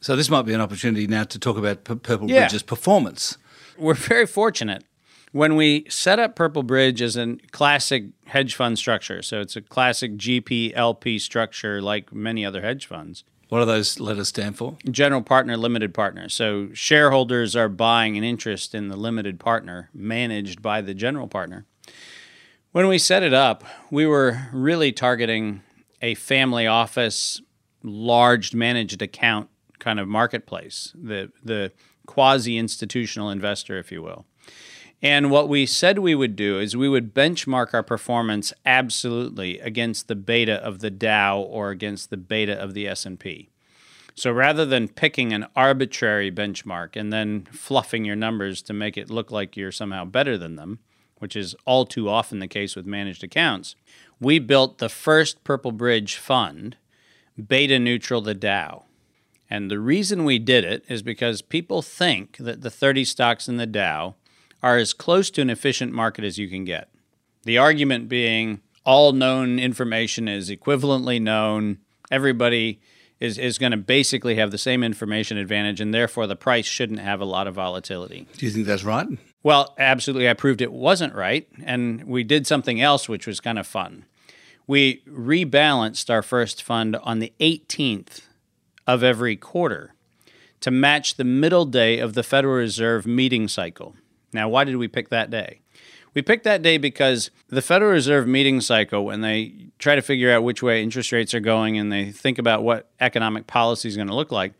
So 0.00 0.16
this 0.16 0.28
might 0.28 0.42
be 0.42 0.52
an 0.52 0.60
opportunity 0.60 1.06
now 1.06 1.24
to 1.24 1.38
talk 1.38 1.56
about 1.56 1.84
P- 1.84 1.94
Purple 1.94 2.28
Yeah. 2.30 2.40
Bridge's 2.40 2.62
performance. 2.62 3.38
we're 3.78 3.94
very 3.94 4.26
fortunate 4.26 4.84
when 5.32 5.56
we 5.56 5.84
set 5.88 6.18
up 6.18 6.36
Purple 6.36 6.62
Bridge 6.62 7.00
as 7.02 7.16
a 7.16 7.36
classic 7.52 8.04
hedge 8.26 8.54
fund 8.54 8.78
structure. 8.78 9.22
So 9.22 9.40
it's 9.40 9.56
a 9.56 9.60
classic 9.62 10.16
GPLP 10.16 11.20
structure 11.20 11.80
like 11.80 12.12
many 12.12 12.44
other 12.44 12.60
hedge 12.62 12.86
funds. 12.86 13.24
What 13.48 13.60
do 13.60 13.66
those 13.66 14.00
letters 14.00 14.28
stand 14.28 14.56
for? 14.56 14.76
General 14.90 15.22
partner, 15.22 15.56
limited 15.56 15.94
partner. 15.94 16.28
So 16.28 16.70
shareholders 16.72 17.54
are 17.54 17.68
buying 17.68 18.16
an 18.16 18.24
interest 18.24 18.74
in 18.74 18.88
the 18.88 18.96
limited 18.96 19.38
partner 19.38 19.90
managed 19.92 20.62
by 20.62 20.80
the 20.80 20.94
general 20.94 21.28
partner. 21.28 21.66
When 22.72 22.88
we 22.88 22.98
set 22.98 23.22
it 23.22 23.34
up, 23.34 23.62
we 23.90 24.06
were 24.06 24.48
really 24.52 24.90
targeting 24.90 25.62
a 26.02 26.14
family 26.14 26.66
office, 26.66 27.40
large 27.82 28.54
managed 28.54 29.00
account 29.00 29.48
kind 29.78 30.00
of 30.00 30.08
marketplace, 30.08 30.92
the, 30.94 31.30
the 31.42 31.72
quasi 32.06 32.58
institutional 32.58 33.30
investor, 33.30 33.78
if 33.78 33.92
you 33.92 34.02
will. 34.02 34.26
And 35.04 35.30
what 35.30 35.50
we 35.50 35.66
said 35.66 35.98
we 35.98 36.14
would 36.14 36.34
do 36.34 36.58
is 36.58 36.74
we 36.74 36.88
would 36.88 37.14
benchmark 37.14 37.74
our 37.74 37.82
performance 37.82 38.54
absolutely 38.64 39.58
against 39.58 40.08
the 40.08 40.14
beta 40.14 40.54
of 40.54 40.78
the 40.78 40.90
Dow 40.90 41.40
or 41.40 41.68
against 41.68 42.08
the 42.08 42.16
beta 42.16 42.54
of 42.54 42.72
the 42.72 42.88
S&P. 42.88 43.50
So 44.14 44.32
rather 44.32 44.64
than 44.64 44.88
picking 44.88 45.34
an 45.34 45.46
arbitrary 45.54 46.32
benchmark 46.32 46.96
and 46.96 47.12
then 47.12 47.46
fluffing 47.52 48.06
your 48.06 48.16
numbers 48.16 48.62
to 48.62 48.72
make 48.72 48.96
it 48.96 49.10
look 49.10 49.30
like 49.30 49.58
you're 49.58 49.70
somehow 49.70 50.06
better 50.06 50.38
than 50.38 50.56
them, 50.56 50.78
which 51.18 51.36
is 51.36 51.54
all 51.66 51.84
too 51.84 52.08
often 52.08 52.38
the 52.38 52.48
case 52.48 52.74
with 52.74 52.86
managed 52.86 53.22
accounts, 53.22 53.76
we 54.18 54.38
built 54.38 54.78
the 54.78 54.88
first 54.88 55.44
Purple 55.44 55.72
Bridge 55.72 56.16
fund 56.16 56.78
beta 57.46 57.78
neutral 57.78 58.22
the 58.22 58.32
Dow. 58.32 58.84
And 59.50 59.70
the 59.70 59.80
reason 59.80 60.24
we 60.24 60.38
did 60.38 60.64
it 60.64 60.82
is 60.88 61.02
because 61.02 61.42
people 61.42 61.82
think 61.82 62.38
that 62.38 62.62
the 62.62 62.70
30 62.70 63.04
stocks 63.04 63.48
in 63.48 63.58
the 63.58 63.66
Dow 63.66 64.14
are 64.64 64.78
as 64.78 64.94
close 64.94 65.28
to 65.28 65.42
an 65.42 65.50
efficient 65.50 65.92
market 65.92 66.24
as 66.24 66.38
you 66.38 66.48
can 66.48 66.64
get. 66.64 66.88
The 67.42 67.58
argument 67.58 68.08
being 68.08 68.62
all 68.82 69.12
known 69.12 69.58
information 69.58 70.26
is 70.26 70.48
equivalently 70.48 71.20
known. 71.20 71.80
Everybody 72.10 72.80
is, 73.20 73.36
is 73.36 73.58
going 73.58 73.72
to 73.72 73.76
basically 73.76 74.36
have 74.36 74.52
the 74.52 74.56
same 74.56 74.82
information 74.82 75.36
advantage, 75.36 75.82
and 75.82 75.92
therefore 75.92 76.26
the 76.26 76.34
price 76.34 76.64
shouldn't 76.64 77.00
have 77.00 77.20
a 77.20 77.26
lot 77.26 77.46
of 77.46 77.54
volatility. 77.54 78.26
Do 78.38 78.46
you 78.46 78.52
think 78.52 78.64
that's 78.64 78.84
right? 78.84 79.06
Well, 79.42 79.74
absolutely. 79.78 80.30
I 80.30 80.32
proved 80.32 80.62
it 80.62 80.72
wasn't 80.72 81.14
right. 81.14 81.46
And 81.62 82.04
we 82.04 82.24
did 82.24 82.46
something 82.46 82.80
else, 82.80 83.06
which 83.06 83.26
was 83.26 83.40
kind 83.40 83.58
of 83.58 83.66
fun. 83.66 84.06
We 84.66 85.02
rebalanced 85.06 86.08
our 86.08 86.22
first 86.22 86.62
fund 86.62 86.96
on 86.96 87.18
the 87.18 87.34
18th 87.38 88.22
of 88.86 89.02
every 89.02 89.36
quarter 89.36 89.92
to 90.60 90.70
match 90.70 91.16
the 91.16 91.24
middle 91.24 91.66
day 91.66 91.98
of 91.98 92.14
the 92.14 92.22
Federal 92.22 92.54
Reserve 92.54 93.06
meeting 93.06 93.46
cycle. 93.46 93.94
Now, 94.34 94.48
why 94.48 94.64
did 94.64 94.76
we 94.76 94.88
pick 94.88 95.08
that 95.08 95.30
day? 95.30 95.60
We 96.12 96.22
picked 96.22 96.44
that 96.44 96.62
day 96.62 96.78
because 96.78 97.30
the 97.48 97.62
Federal 97.62 97.90
Reserve 97.90 98.28
meeting 98.28 98.60
cycle, 98.60 99.04
when 99.04 99.20
they 99.20 99.70
try 99.78 99.94
to 99.96 100.02
figure 100.02 100.30
out 100.30 100.44
which 100.44 100.62
way 100.62 100.82
interest 100.82 101.10
rates 101.10 101.34
are 101.34 101.40
going 101.40 101.78
and 101.78 101.90
they 101.90 102.10
think 102.10 102.38
about 102.38 102.62
what 102.62 102.90
economic 103.00 103.46
policy 103.46 103.88
is 103.88 103.96
going 103.96 104.08
to 104.08 104.14
look 104.14 104.30
like, 104.30 104.52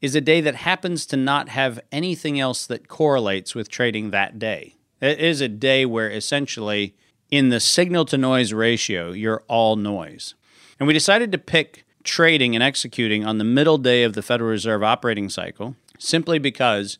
is 0.00 0.14
a 0.14 0.20
day 0.20 0.40
that 0.40 0.56
happens 0.56 1.06
to 1.06 1.16
not 1.16 1.48
have 1.48 1.80
anything 1.92 2.40
else 2.40 2.66
that 2.66 2.88
correlates 2.88 3.54
with 3.54 3.68
trading 3.68 4.10
that 4.10 4.38
day. 4.38 4.74
It 5.00 5.20
is 5.20 5.40
a 5.40 5.48
day 5.48 5.86
where 5.86 6.10
essentially, 6.10 6.94
in 7.30 7.50
the 7.50 7.60
signal 7.60 8.04
to 8.06 8.18
noise 8.18 8.52
ratio, 8.52 9.12
you're 9.12 9.44
all 9.48 9.76
noise. 9.76 10.34
And 10.78 10.86
we 10.86 10.92
decided 10.92 11.32
to 11.32 11.38
pick 11.38 11.84
trading 12.02 12.54
and 12.54 12.62
executing 12.62 13.24
on 13.24 13.38
the 13.38 13.44
middle 13.44 13.78
day 13.78 14.02
of 14.02 14.14
the 14.14 14.22
Federal 14.22 14.50
Reserve 14.50 14.82
operating 14.82 15.28
cycle 15.28 15.76
simply 15.98 16.38
because 16.38 16.98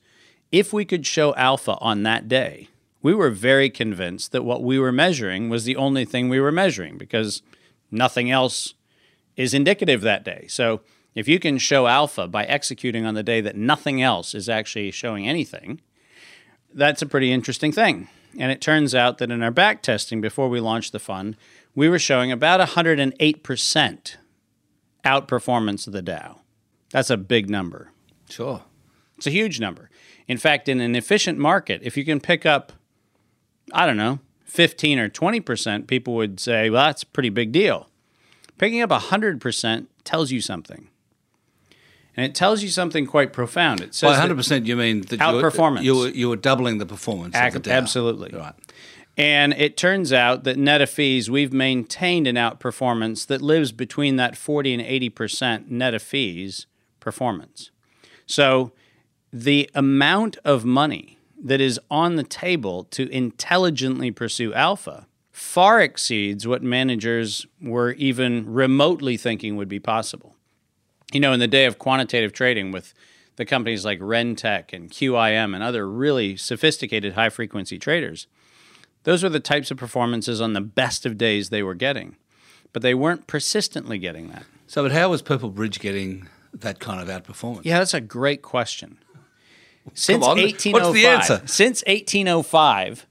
if 0.52 0.72
we 0.72 0.84
could 0.84 1.06
show 1.06 1.34
alpha 1.34 1.76
on 1.80 2.02
that 2.04 2.28
day, 2.28 2.68
we 3.02 3.14
were 3.14 3.30
very 3.30 3.70
convinced 3.70 4.32
that 4.32 4.44
what 4.44 4.62
we 4.62 4.78
were 4.78 4.92
measuring 4.92 5.48
was 5.48 5.64
the 5.64 5.76
only 5.76 6.04
thing 6.04 6.28
we 6.28 6.40
were 6.40 6.52
measuring 6.52 6.98
because 6.98 7.42
nothing 7.90 8.30
else 8.30 8.74
is 9.36 9.54
indicative 9.54 10.00
that 10.00 10.24
day. 10.24 10.46
So 10.48 10.80
if 11.14 11.28
you 11.28 11.38
can 11.38 11.58
show 11.58 11.86
alpha 11.86 12.26
by 12.26 12.44
executing 12.44 13.06
on 13.06 13.14
the 13.14 13.22
day 13.22 13.40
that 13.40 13.56
nothing 13.56 14.02
else 14.02 14.34
is 14.34 14.48
actually 14.48 14.90
showing 14.90 15.28
anything, 15.28 15.80
that's 16.74 17.02
a 17.02 17.06
pretty 17.06 17.32
interesting 17.32 17.72
thing. 17.72 18.08
And 18.38 18.52
it 18.52 18.60
turns 18.60 18.94
out 18.94 19.18
that 19.18 19.30
in 19.30 19.42
our 19.42 19.50
back 19.50 19.82
testing 19.82 20.20
before 20.20 20.48
we 20.48 20.60
launched 20.60 20.92
the 20.92 20.98
fund, 20.98 21.36
we 21.74 21.88
were 21.88 21.98
showing 21.98 22.32
about 22.32 22.66
108% 22.68 24.16
outperformance 25.04 25.86
of 25.86 25.92
the 25.92 26.02
Dow. 26.02 26.40
That's 26.90 27.10
a 27.10 27.16
big 27.16 27.48
number. 27.48 27.92
Sure. 28.28 28.62
It's 29.16 29.26
a 29.26 29.30
huge 29.30 29.60
number. 29.60 29.90
In 30.28 30.38
fact, 30.38 30.68
in 30.68 30.80
an 30.80 30.94
efficient 30.94 31.38
market, 31.38 31.80
if 31.82 31.96
you 31.96 32.04
can 32.04 32.20
pick 32.20 32.44
up, 32.44 32.72
I 33.72 33.86
don't 33.86 33.96
know, 33.96 34.20
15 34.44 34.98
or 34.98 35.08
20%, 35.08 35.86
people 35.86 36.14
would 36.14 36.40
say, 36.40 36.70
well, 36.70 36.86
that's 36.86 37.02
a 37.02 37.06
pretty 37.06 37.30
big 37.30 37.52
deal. 37.52 37.88
Picking 38.58 38.80
up 38.80 38.90
100% 38.90 39.86
tells 40.04 40.30
you 40.30 40.40
something. 40.40 40.88
And 42.16 42.24
it 42.24 42.34
tells 42.34 42.62
you 42.62 42.70
something 42.70 43.06
quite 43.06 43.32
profound. 43.32 43.80
It 43.82 43.94
says 43.94 44.16
By 44.16 44.26
that- 44.26 44.36
100%, 44.36 44.66
you 44.66 44.76
mean 44.76 45.02
that 45.02 45.20
Outperformance. 45.20 45.82
You 45.82 45.96
were, 45.96 46.08
you 46.08 46.28
were 46.30 46.36
doubling 46.36 46.78
the 46.78 46.86
performance 46.86 47.36
of 47.36 47.62
the 47.62 47.70
absolutely. 47.70 48.30
Right. 48.32 48.54
And 49.18 49.54
it 49.54 49.76
turns 49.76 50.12
out 50.12 50.44
that 50.44 50.58
net 50.58 50.82
of 50.82 50.90
fees, 50.90 51.30
we've 51.30 51.52
maintained 51.52 52.26
an 52.26 52.36
outperformance 52.36 53.26
that 53.26 53.40
lives 53.40 53.72
between 53.72 54.16
that 54.16 54.36
40 54.36 54.74
and 54.74 54.82
80% 54.82 55.68
net 55.68 55.94
of 55.94 56.02
fees 56.02 56.66
performance. 57.00 57.70
So 58.26 58.72
the 59.42 59.70
amount 59.74 60.38
of 60.44 60.64
money 60.64 61.18
that 61.42 61.60
is 61.60 61.78
on 61.90 62.16
the 62.16 62.24
table 62.24 62.84
to 62.84 63.08
intelligently 63.10 64.10
pursue 64.10 64.54
alpha 64.54 65.06
far 65.30 65.82
exceeds 65.82 66.46
what 66.48 66.62
managers 66.62 67.46
were 67.60 67.92
even 67.92 68.50
remotely 68.50 69.18
thinking 69.18 69.54
would 69.54 69.68
be 69.68 69.78
possible. 69.78 70.34
You 71.12 71.20
know, 71.20 71.34
in 71.34 71.40
the 71.40 71.46
day 71.46 71.66
of 71.66 71.78
quantitative 71.78 72.32
trading 72.32 72.72
with 72.72 72.94
the 73.36 73.44
companies 73.44 73.84
like 73.84 74.00
Rentec 74.00 74.72
and 74.72 74.90
QIM 74.90 75.54
and 75.54 75.62
other 75.62 75.86
really 75.86 76.38
sophisticated 76.38 77.12
high 77.12 77.28
frequency 77.28 77.78
traders, 77.78 78.26
those 79.02 79.22
were 79.22 79.28
the 79.28 79.38
types 79.38 79.70
of 79.70 79.76
performances 79.76 80.40
on 80.40 80.54
the 80.54 80.62
best 80.62 81.04
of 81.04 81.18
days 81.18 81.50
they 81.50 81.62
were 81.62 81.74
getting. 81.74 82.16
But 82.72 82.80
they 82.80 82.94
weren't 82.94 83.26
persistently 83.26 83.98
getting 83.98 84.30
that. 84.30 84.44
So, 84.66 84.82
but 84.82 84.92
how 84.92 85.10
was 85.10 85.20
Purple 85.20 85.50
Bridge 85.50 85.80
getting 85.80 86.28
that 86.54 86.80
kind 86.80 87.06
of 87.06 87.08
outperformance? 87.08 87.60
Yeah, 87.64 87.78
that's 87.78 87.94
a 87.94 88.00
great 88.00 88.40
question. 88.40 88.98
Since 89.94 90.24
on, 90.24 90.38
what's 90.38 90.62
the 90.62 90.72
1805, 90.72 91.04
answer? 91.04 91.46
since 91.46 91.82
1805, 91.86 93.06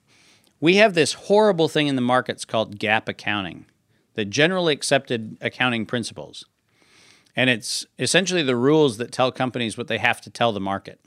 we 0.60 0.75
have 0.75 0.94
this 0.94 1.13
horrible 1.13 1.67
thing 1.67 1.88
in 1.88 1.96
the 1.96 2.01
markets 2.01 2.46
called 2.46 2.79
GAAP 2.79 3.10
accounting, 3.10 3.65
the 4.13 4.25
generally 4.25 4.74
accepted 4.74 5.38
accounting 5.41 5.86
principles. 5.86 6.46
And 7.36 7.50
it's 7.50 7.86
essentially 8.00 8.44
the 8.44 8.55
rules 8.55 8.98
that 8.98 9.12
tell 9.12 9.32
companies 9.32 9.77
what 9.77 9.88
they 9.88 9.98
have 9.98 10.22
to 10.22 10.29
tell 10.29 10.51
the 10.51 10.60
market. 10.60 11.00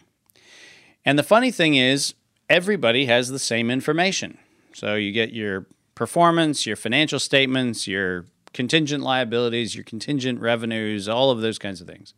And 1.05 1.19
the 1.19 1.23
funny 1.23 1.51
thing 1.51 1.75
is, 1.75 2.15
everybody 2.51 3.07
has 3.07 3.29
the 3.29 3.39
same 3.39 3.71
information. 3.71 4.39
So 4.75 4.95
you 4.95 5.13
get 5.13 5.33
your 5.33 5.67
performance, 5.95 6.67
your 6.67 6.77
financial 6.77 7.19
statements, 7.19 7.87
your 7.87 8.27
contingent 8.53 9.03
liabilities, 9.03 9.75
your 9.75 9.85
contingent 9.85 10.41
revenues, 10.41 11.09
all 11.09 11.31
of 11.31 11.41
those 11.41 11.59
kinds 11.59 11.81
of 11.81 11.87
things. 11.87 12.15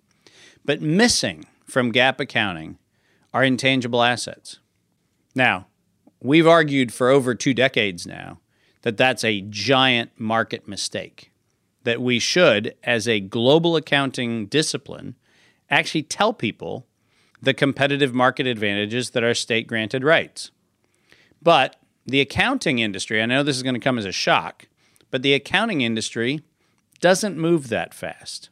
But 0.64 0.83
missing 0.83 1.47
from 1.64 1.92
GAAP 1.92 2.21
accounting 2.21 2.78
are 3.32 3.44
intangible 3.44 4.02
assets. 4.02 4.58
Now, 5.34 5.66
we've 6.20 6.46
argued 6.46 6.92
for 6.92 7.08
over 7.08 7.34
two 7.34 7.54
decades 7.54 8.06
now 8.06 8.40
that 8.82 8.96
that's 8.96 9.25
a 9.25 9.42
giant 9.42 10.10
market 10.18 10.66
mistake. 10.66 11.32
That 11.84 12.02
we 12.02 12.18
should, 12.18 12.75
as 12.84 13.08
a 13.08 13.20
global 13.20 13.75
accounting 13.76 14.46
discipline, 14.46 15.16
actually 15.70 16.02
tell 16.02 16.32
people 16.32 16.87
the 17.40 17.54
competitive 17.54 18.12
market 18.12 18.46
advantages 18.46 19.10
that 19.10 19.25
are 19.25 19.32
state 19.32 19.66
granted 19.66 20.04
rights. 20.04 20.50
But 21.40 21.76
the 22.04 22.20
accounting 22.20 22.80
industry, 22.80 23.22
I 23.22 23.26
know 23.26 23.42
this 23.42 23.56
is 23.56 23.62
going 23.62 23.75
to 23.75 23.80
come 23.80 23.99
as 23.99 24.04
a 24.04 24.12
shock, 24.12 24.66
but 25.10 25.22
the 25.22 25.32
accounting 25.32 25.80
industry 25.80 26.42
doesn't 27.00 27.38
move 27.38 27.68
that 27.68 27.94
fast. 27.94 28.50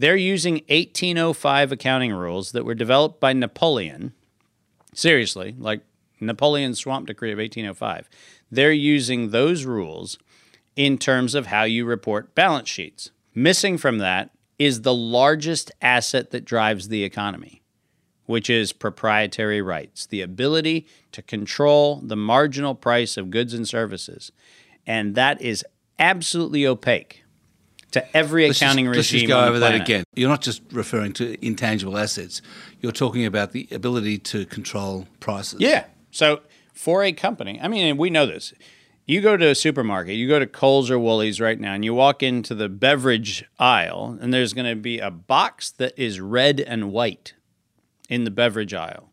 They're 0.00 0.16
using 0.16 0.54
1805 0.68 1.72
accounting 1.72 2.14
rules 2.14 2.52
that 2.52 2.64
were 2.64 2.74
developed 2.74 3.20
by 3.20 3.34
Napoleon. 3.34 4.14
Seriously, 4.94 5.54
like 5.58 5.82
Napoleon's 6.18 6.78
swamp 6.78 7.06
decree 7.06 7.32
of 7.32 7.38
1805. 7.38 8.08
They're 8.50 8.72
using 8.72 9.28
those 9.28 9.66
rules 9.66 10.16
in 10.74 10.96
terms 10.96 11.34
of 11.34 11.48
how 11.48 11.64
you 11.64 11.84
report 11.84 12.34
balance 12.34 12.70
sheets. 12.70 13.10
Missing 13.34 13.76
from 13.76 13.98
that 13.98 14.30
is 14.58 14.80
the 14.80 14.94
largest 14.94 15.70
asset 15.82 16.30
that 16.30 16.46
drives 16.46 16.88
the 16.88 17.04
economy, 17.04 17.60
which 18.24 18.48
is 18.48 18.72
proprietary 18.72 19.60
rights, 19.60 20.06
the 20.06 20.22
ability 20.22 20.86
to 21.12 21.20
control 21.20 22.00
the 22.02 22.16
marginal 22.16 22.74
price 22.74 23.18
of 23.18 23.28
goods 23.28 23.52
and 23.52 23.68
services. 23.68 24.32
And 24.86 25.14
that 25.14 25.42
is 25.42 25.62
absolutely 25.98 26.66
opaque 26.66 27.19
to 27.92 28.16
every 28.16 28.46
Let's 28.46 28.58
just- 28.58 28.62
accounting 28.62 28.86
let's 28.92 29.08
just 29.08 29.26
go 29.26 29.44
over 29.44 29.58
that 29.60 29.74
again. 29.74 30.04
You're 30.14 30.28
not 30.28 30.42
just 30.42 30.62
referring 30.72 31.12
to 31.14 31.36
intangible 31.44 31.96
assets. 31.98 32.40
You're 32.80 32.92
talking 32.92 33.24
about 33.26 33.52
the 33.52 33.68
ability 33.70 34.18
to 34.18 34.46
control 34.46 35.06
prices. 35.18 35.60
Yeah. 35.60 35.84
So 36.10 36.40
for 36.72 37.02
a 37.02 37.12
company, 37.12 37.58
I 37.62 37.68
mean, 37.68 37.96
we 37.96 38.10
know 38.10 38.26
this. 38.26 38.52
You 39.06 39.20
go 39.20 39.36
to 39.36 39.48
a 39.48 39.54
supermarket, 39.56 40.14
you 40.14 40.28
go 40.28 40.38
to 40.38 40.46
Coles 40.46 40.88
or 40.88 40.98
Woolies 40.98 41.40
right 41.40 41.58
now, 41.58 41.74
and 41.74 41.84
you 41.84 41.92
walk 41.94 42.22
into 42.22 42.54
the 42.54 42.68
beverage 42.68 43.44
aisle, 43.58 44.16
and 44.20 44.32
there's 44.32 44.52
going 44.52 44.68
to 44.68 44.80
be 44.80 45.00
a 45.00 45.10
box 45.10 45.72
that 45.72 45.98
is 45.98 46.20
red 46.20 46.60
and 46.60 46.92
white 46.92 47.34
in 48.08 48.22
the 48.22 48.30
beverage 48.30 48.72
aisle. 48.72 49.10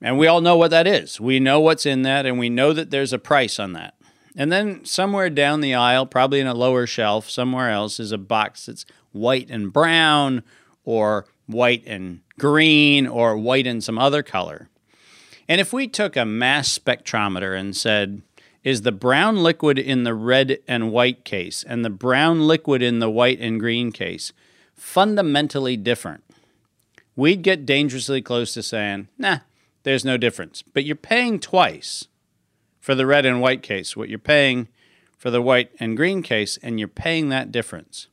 And 0.00 0.16
we 0.18 0.26
all 0.28 0.40
know 0.40 0.56
what 0.56 0.70
that 0.70 0.86
is. 0.86 1.20
We 1.20 1.40
know 1.40 1.58
what's 1.60 1.86
in 1.86 2.02
that, 2.02 2.24
and 2.26 2.38
we 2.38 2.48
know 2.50 2.72
that 2.72 2.90
there's 2.90 3.12
a 3.12 3.18
price 3.18 3.58
on 3.58 3.72
that. 3.72 3.94
And 4.36 4.50
then 4.50 4.84
somewhere 4.84 5.30
down 5.30 5.60
the 5.60 5.74
aisle, 5.74 6.06
probably 6.06 6.40
in 6.40 6.46
a 6.46 6.54
lower 6.54 6.86
shelf, 6.86 7.28
somewhere 7.28 7.70
else, 7.70 8.00
is 8.00 8.12
a 8.12 8.18
box 8.18 8.66
that's 8.66 8.86
white 9.12 9.50
and 9.50 9.72
brown, 9.72 10.42
or 10.84 11.26
white 11.46 11.84
and 11.86 12.20
green, 12.38 13.06
or 13.06 13.36
white 13.36 13.66
and 13.66 13.84
some 13.84 13.98
other 13.98 14.22
color. 14.22 14.68
And 15.48 15.60
if 15.60 15.72
we 15.72 15.86
took 15.86 16.16
a 16.16 16.24
mass 16.24 16.78
spectrometer 16.78 17.58
and 17.58 17.76
said, 17.76 18.22
is 18.64 18.82
the 18.82 18.92
brown 18.92 19.42
liquid 19.42 19.78
in 19.78 20.04
the 20.04 20.14
red 20.14 20.58
and 20.68 20.92
white 20.92 21.24
case 21.24 21.64
and 21.64 21.84
the 21.84 21.90
brown 21.90 22.46
liquid 22.46 22.80
in 22.80 23.00
the 23.00 23.10
white 23.10 23.40
and 23.40 23.58
green 23.58 23.90
case 23.92 24.32
fundamentally 24.74 25.76
different? 25.76 26.22
We'd 27.16 27.42
get 27.42 27.66
dangerously 27.66 28.22
close 28.22 28.54
to 28.54 28.62
saying, 28.62 29.08
nah, 29.18 29.38
there's 29.82 30.04
no 30.04 30.16
difference. 30.16 30.62
But 30.62 30.84
you're 30.84 30.96
paying 30.96 31.40
twice 31.40 32.06
for 32.82 32.96
the 32.96 33.06
red 33.06 33.24
and 33.24 33.40
white 33.40 33.62
case, 33.62 33.96
what 33.96 34.08
you're 34.08 34.18
paying 34.18 34.66
for 35.16 35.30
the 35.30 35.40
white 35.40 35.70
and 35.78 35.96
green 35.96 36.20
case, 36.20 36.58
and 36.64 36.80
you're 36.80 36.88
paying 36.88 37.28
that 37.28 37.52
difference. 37.52 38.08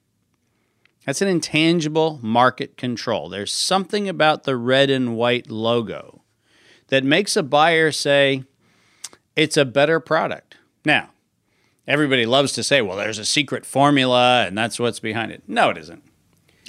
That's 1.07 1.23
an 1.23 1.27
intangible 1.27 2.19
market 2.21 2.77
control. 2.77 3.29
There's 3.29 3.51
something 3.51 4.07
about 4.07 4.43
the 4.43 4.55
red 4.55 4.91
and 4.91 5.17
white 5.17 5.49
logo 5.49 6.21
that 6.89 7.03
makes 7.03 7.35
a 7.35 7.41
buyer 7.41 7.91
say 7.91 8.43
it's 9.35 9.57
a 9.57 9.65
better 9.65 9.99
product. 9.99 10.57
Now, 10.85 11.09
everybody 11.87 12.27
loves 12.27 12.51
to 12.53 12.63
say, 12.63 12.79
well, 12.79 12.97
there's 12.97 13.17
a 13.17 13.25
secret 13.25 13.65
formula 13.65 14.45
and 14.45 14.55
that's 14.55 14.79
what's 14.79 14.99
behind 14.99 15.31
it. 15.31 15.41
No, 15.47 15.71
it 15.71 15.79
isn't. 15.79 16.03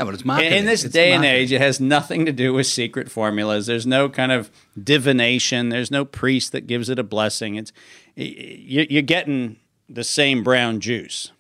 No, 0.00 0.07
but 0.07 0.14
it's 0.14 0.23
In- 0.23 0.28
marketing. 0.28 0.59
In 0.61 0.64
this 0.64 0.83
It's 0.83 0.95
day 0.95 1.12
and 1.12 1.26
age, 1.26 1.52
it 1.52 1.61
has 1.61 1.78
nothing 1.78 2.25
to 2.25 2.33
do 2.33 2.54
with 2.54 2.66
secret 2.66 3.11
formulas. 3.11 3.66
There's 3.66 3.87
no 3.87 4.09
kind 4.09 4.33
of 4.33 4.50
divination. 4.83 5.69
There's 5.69 5.90
no 5.90 6.07
priest 6.07 6.52
that 6.52 6.66
gives 6.66 6.88
it 6.88 6.99
a 6.99 7.02
blessing. 7.02 7.57
It's 7.57 7.71
you're 8.16 9.02
getting 9.02 9.59
the 9.90 10.02
same 10.02 10.42
brown 10.42 10.80
juice. 10.80 11.33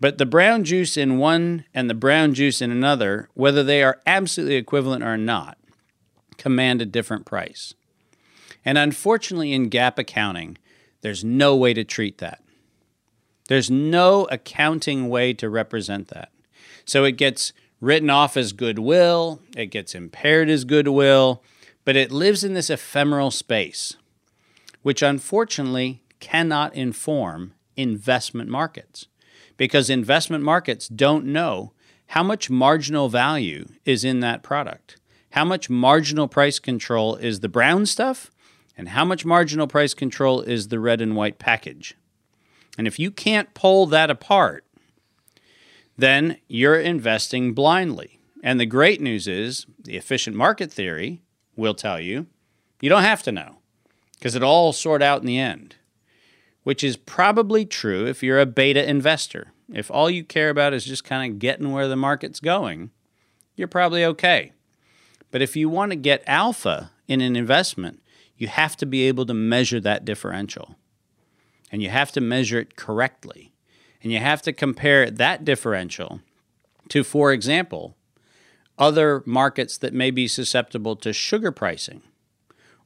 But 0.00 0.16
the 0.16 0.24
brown 0.24 0.64
juice 0.64 0.96
in 0.96 1.18
one 1.18 1.66
and 1.74 1.90
the 1.90 1.94
brown 1.94 2.32
juice 2.32 2.62
in 2.62 2.70
another, 2.70 3.28
whether 3.34 3.62
they 3.62 3.82
are 3.82 4.00
absolutely 4.06 4.56
equivalent 4.56 5.04
or 5.04 5.18
not, 5.18 5.58
command 6.38 6.80
a 6.80 6.86
different 6.86 7.26
price. 7.26 7.74
And 8.64 8.78
unfortunately, 8.78 9.52
in 9.52 9.68
GAAP 9.68 9.98
accounting, 9.98 10.56
there's 11.02 11.22
no 11.22 11.54
way 11.54 11.74
to 11.74 11.84
treat 11.84 12.16
that. 12.16 12.42
There's 13.48 13.70
no 13.70 14.26
accounting 14.30 15.10
way 15.10 15.34
to 15.34 15.50
represent 15.50 16.08
that. 16.08 16.30
So 16.84 17.04
it 17.04 17.12
gets 17.12 17.52
written 17.80 18.10
off 18.10 18.36
as 18.36 18.52
goodwill, 18.52 19.40
it 19.56 19.66
gets 19.66 19.94
impaired 19.94 20.48
as 20.48 20.64
goodwill, 20.64 21.42
but 21.84 21.96
it 21.96 22.12
lives 22.12 22.44
in 22.44 22.54
this 22.54 22.70
ephemeral 22.70 23.30
space, 23.30 23.96
which 24.82 25.02
unfortunately 25.02 26.02
cannot 26.20 26.74
inform 26.74 27.54
investment 27.76 28.48
markets. 28.48 29.08
because 29.56 29.88
investment 29.90 30.42
markets 30.42 30.88
don't 30.88 31.24
know 31.24 31.72
how 32.08 32.22
much 32.22 32.50
marginal 32.50 33.08
value 33.08 33.66
is 33.84 34.04
in 34.04 34.20
that 34.20 34.42
product. 34.42 34.96
How 35.30 35.44
much 35.44 35.70
marginal 35.70 36.28
price 36.28 36.58
control 36.58 37.14
is 37.14 37.40
the 37.40 37.48
brown 37.48 37.86
stuff, 37.86 38.30
and 38.76 38.90
how 38.90 39.04
much 39.04 39.24
marginal 39.24 39.66
price 39.66 39.94
control 39.94 40.40
is 40.42 40.68
the 40.68 40.80
red 40.80 41.00
and 41.00 41.16
white 41.16 41.38
package. 41.38 41.94
And 42.76 42.86
if 42.86 42.98
you 42.98 43.10
can't 43.10 43.54
pull 43.54 43.86
that 43.86 44.10
apart, 44.10 44.64
then 46.02 46.38
you're 46.48 46.80
investing 46.80 47.54
blindly. 47.54 48.18
And 48.42 48.58
the 48.58 48.66
great 48.66 49.00
news 49.00 49.28
is 49.28 49.66
the 49.84 49.96
efficient 49.96 50.36
market 50.36 50.72
theory 50.72 51.22
will 51.54 51.74
tell 51.74 52.00
you 52.00 52.26
you 52.80 52.88
don't 52.88 53.04
have 53.04 53.22
to 53.22 53.32
know 53.32 53.58
because 54.14 54.34
it 54.34 54.42
all 54.42 54.72
sort 54.72 55.02
out 55.02 55.20
in 55.20 55.26
the 55.26 55.38
end, 55.38 55.76
which 56.64 56.82
is 56.82 56.96
probably 56.96 57.64
true 57.64 58.06
if 58.06 58.22
you're 58.22 58.40
a 58.40 58.46
beta 58.46 58.88
investor. 58.88 59.52
If 59.72 59.90
all 59.90 60.10
you 60.10 60.24
care 60.24 60.50
about 60.50 60.74
is 60.74 60.84
just 60.84 61.04
kind 61.04 61.32
of 61.32 61.38
getting 61.38 61.70
where 61.70 61.86
the 61.86 61.96
market's 61.96 62.40
going, 62.40 62.90
you're 63.54 63.68
probably 63.68 64.04
okay. 64.04 64.52
But 65.30 65.42
if 65.42 65.56
you 65.56 65.68
want 65.68 65.92
to 65.92 65.96
get 65.96 66.24
alpha 66.26 66.90
in 67.06 67.20
an 67.20 67.36
investment, 67.36 68.02
you 68.36 68.48
have 68.48 68.76
to 68.78 68.86
be 68.86 69.02
able 69.02 69.24
to 69.26 69.34
measure 69.34 69.80
that 69.80 70.04
differential. 70.04 70.76
And 71.70 71.82
you 71.82 71.88
have 71.88 72.10
to 72.12 72.20
measure 72.20 72.58
it 72.58 72.76
correctly. 72.76 73.51
And 74.02 74.12
you 74.12 74.18
have 74.18 74.42
to 74.42 74.52
compare 74.52 75.10
that 75.10 75.44
differential 75.44 76.20
to, 76.88 77.04
for 77.04 77.32
example, 77.32 77.96
other 78.78 79.22
markets 79.24 79.78
that 79.78 79.94
may 79.94 80.10
be 80.10 80.26
susceptible 80.26 80.96
to 80.96 81.12
sugar 81.12 81.52
pricing 81.52 82.02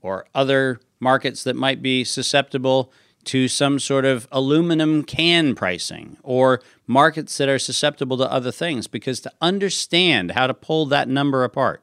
or 0.02 0.26
other 0.35 0.80
markets 1.00 1.42
that 1.44 1.56
might 1.56 1.82
be 1.82 2.04
susceptible 2.04 2.92
to 3.25 3.49
some 3.49 3.78
sort 3.78 4.04
of 4.04 4.28
aluminum 4.30 5.02
can 5.02 5.54
pricing 5.54 6.16
or 6.23 6.61
markets 6.87 7.37
that 7.38 7.49
are 7.49 7.58
susceptible 7.58 8.16
to 8.16 8.30
other 8.30 8.52
things 8.52 8.87
because 8.87 9.20
to 9.20 9.32
understand 9.40 10.32
how 10.32 10.46
to 10.46 10.54
pull 10.54 10.87
that 10.87 11.08
number 11.08 11.42
apart 11.42 11.82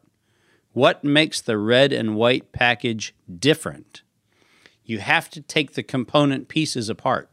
what 0.73 1.03
makes 1.03 1.39
the 1.39 1.57
red 1.57 1.93
and 1.93 2.15
white 2.15 2.51
package 2.51 3.15
different? 3.39 4.01
You 4.83 4.99
have 4.99 5.29
to 5.29 5.41
take 5.41 5.73
the 5.73 5.83
component 5.83 6.47
pieces 6.47 6.89
apart. 6.89 7.29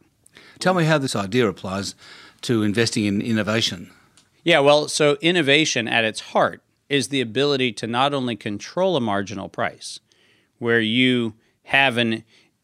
Tell 0.61 0.75
me 0.75 0.85
how 0.85 0.99
this 0.99 1.15
idea 1.15 1.47
applies 1.47 1.95
to 2.41 2.61
investing 2.61 3.05
in 3.05 3.19
innovation. 3.19 3.89
Yeah, 4.43 4.59
well, 4.59 4.87
so 4.87 5.17
innovation 5.19 5.87
at 5.87 6.03
its 6.03 6.19
heart 6.19 6.61
is 6.87 7.07
the 7.07 7.19
ability 7.19 7.71
to 7.73 7.87
not 7.87 8.13
only 8.13 8.35
control 8.35 8.95
a 8.95 9.01
marginal 9.01 9.49
price, 9.49 9.99
where 10.59 10.79
you 10.79 11.33
have 11.63 11.97
an 11.97 12.23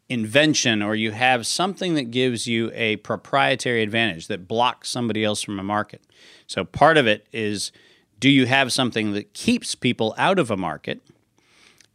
invention 0.09 0.83
or 0.83 0.93
you 0.93 1.09
have 1.09 1.47
something 1.47 1.95
that 1.95 2.11
gives 2.11 2.45
you 2.45 2.71
a 2.75 2.97
proprietary 2.97 3.81
advantage 3.81 4.27
that 4.27 4.47
blocks 4.47 4.89
somebody 4.89 5.23
else 5.23 5.41
from 5.41 5.59
a 5.59 5.63
market. 5.63 6.03
So 6.45 6.63
part 6.63 6.97
of 6.97 7.07
it 7.07 7.25
is 7.33 7.71
do 8.19 8.29
you 8.29 8.45
have 8.45 8.71
something 8.71 9.13
that 9.13 9.33
keeps 9.33 9.73
people 9.73 10.13
out 10.19 10.37
of 10.37 10.51
a 10.51 10.57
market? 10.57 11.01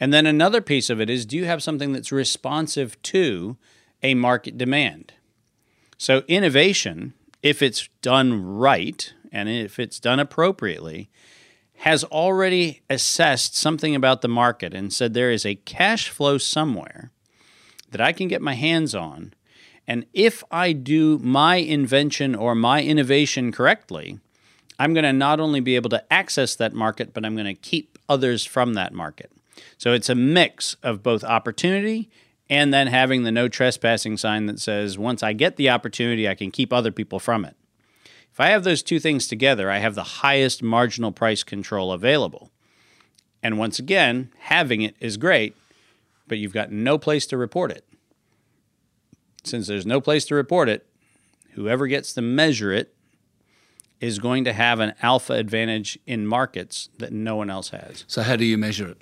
And 0.00 0.12
then 0.12 0.26
another 0.26 0.60
piece 0.60 0.90
of 0.90 1.00
it 1.00 1.08
is 1.08 1.24
do 1.24 1.36
you 1.36 1.44
have 1.44 1.62
something 1.62 1.92
that's 1.92 2.10
responsive 2.10 3.00
to 3.02 3.56
a 4.02 4.14
market 4.14 4.58
demand? 4.58 5.12
So, 6.02 6.24
innovation, 6.26 7.14
if 7.44 7.62
it's 7.62 7.88
done 8.00 8.44
right 8.44 9.14
and 9.30 9.48
if 9.48 9.78
it's 9.78 10.00
done 10.00 10.18
appropriately, 10.18 11.08
has 11.76 12.02
already 12.02 12.82
assessed 12.90 13.56
something 13.56 13.94
about 13.94 14.20
the 14.20 14.26
market 14.26 14.74
and 14.74 14.92
said 14.92 15.14
there 15.14 15.30
is 15.30 15.46
a 15.46 15.54
cash 15.54 16.08
flow 16.08 16.38
somewhere 16.38 17.12
that 17.92 18.00
I 18.00 18.10
can 18.10 18.26
get 18.26 18.42
my 18.42 18.54
hands 18.54 18.96
on. 18.96 19.32
And 19.86 20.04
if 20.12 20.42
I 20.50 20.72
do 20.72 21.18
my 21.18 21.58
invention 21.58 22.34
or 22.34 22.56
my 22.56 22.82
innovation 22.82 23.52
correctly, 23.52 24.18
I'm 24.80 24.94
going 24.94 25.04
to 25.04 25.12
not 25.12 25.38
only 25.38 25.60
be 25.60 25.76
able 25.76 25.90
to 25.90 26.12
access 26.12 26.56
that 26.56 26.72
market, 26.72 27.14
but 27.14 27.24
I'm 27.24 27.36
going 27.36 27.46
to 27.46 27.54
keep 27.54 27.96
others 28.08 28.44
from 28.44 28.74
that 28.74 28.92
market. 28.92 29.30
So 29.78 29.92
it's 29.92 30.08
a 30.08 30.16
mix 30.16 30.74
of 30.82 31.04
both 31.04 31.22
opportunity 31.22 32.10
and 32.48 32.72
then 32.72 32.86
having 32.86 33.22
the 33.22 33.32
no 33.32 33.48
trespassing 33.48 34.16
sign 34.16 34.46
that 34.46 34.60
says 34.60 34.98
once 34.98 35.22
I 35.22 35.32
get 35.32 35.56
the 35.56 35.70
opportunity, 35.70 36.28
I 36.28 36.34
can 36.34 36.50
keep 36.50 36.72
other 36.72 36.92
people 36.92 37.18
from 37.18 37.44
it. 37.44 37.56
If 38.30 38.40
I 38.40 38.48
have 38.48 38.64
those 38.64 38.82
two 38.82 38.98
things 38.98 39.26
together, 39.26 39.70
I 39.70 39.78
have 39.78 39.94
the 39.94 40.02
highest 40.02 40.62
marginal 40.62 41.12
price 41.12 41.42
control 41.42 41.92
available. 41.92 42.50
And 43.42 43.58
once 43.58 43.78
again, 43.78 44.30
having 44.38 44.82
it 44.82 44.96
is 45.00 45.16
great, 45.16 45.56
but 46.28 46.38
you've 46.38 46.54
got 46.54 46.72
no 46.72 46.96
place 46.96 47.26
to 47.26 47.36
report 47.36 47.70
it. 47.70 47.84
Since 49.44 49.66
there's 49.66 49.84
no 49.84 50.00
place 50.00 50.24
to 50.26 50.34
report 50.34 50.68
it, 50.68 50.86
whoever 51.52 51.86
gets 51.86 52.12
to 52.14 52.22
measure 52.22 52.72
it 52.72 52.94
is 54.00 54.18
going 54.18 54.44
to 54.44 54.52
have 54.52 54.80
an 54.80 54.94
alpha 55.02 55.34
advantage 55.34 55.98
in 56.06 56.26
markets 56.26 56.88
that 56.98 57.12
no 57.12 57.36
one 57.36 57.50
else 57.50 57.70
has. 57.70 58.04
So, 58.06 58.22
how 58.22 58.36
do 58.36 58.44
you 58.44 58.56
measure 58.56 58.88
it? 58.88 58.98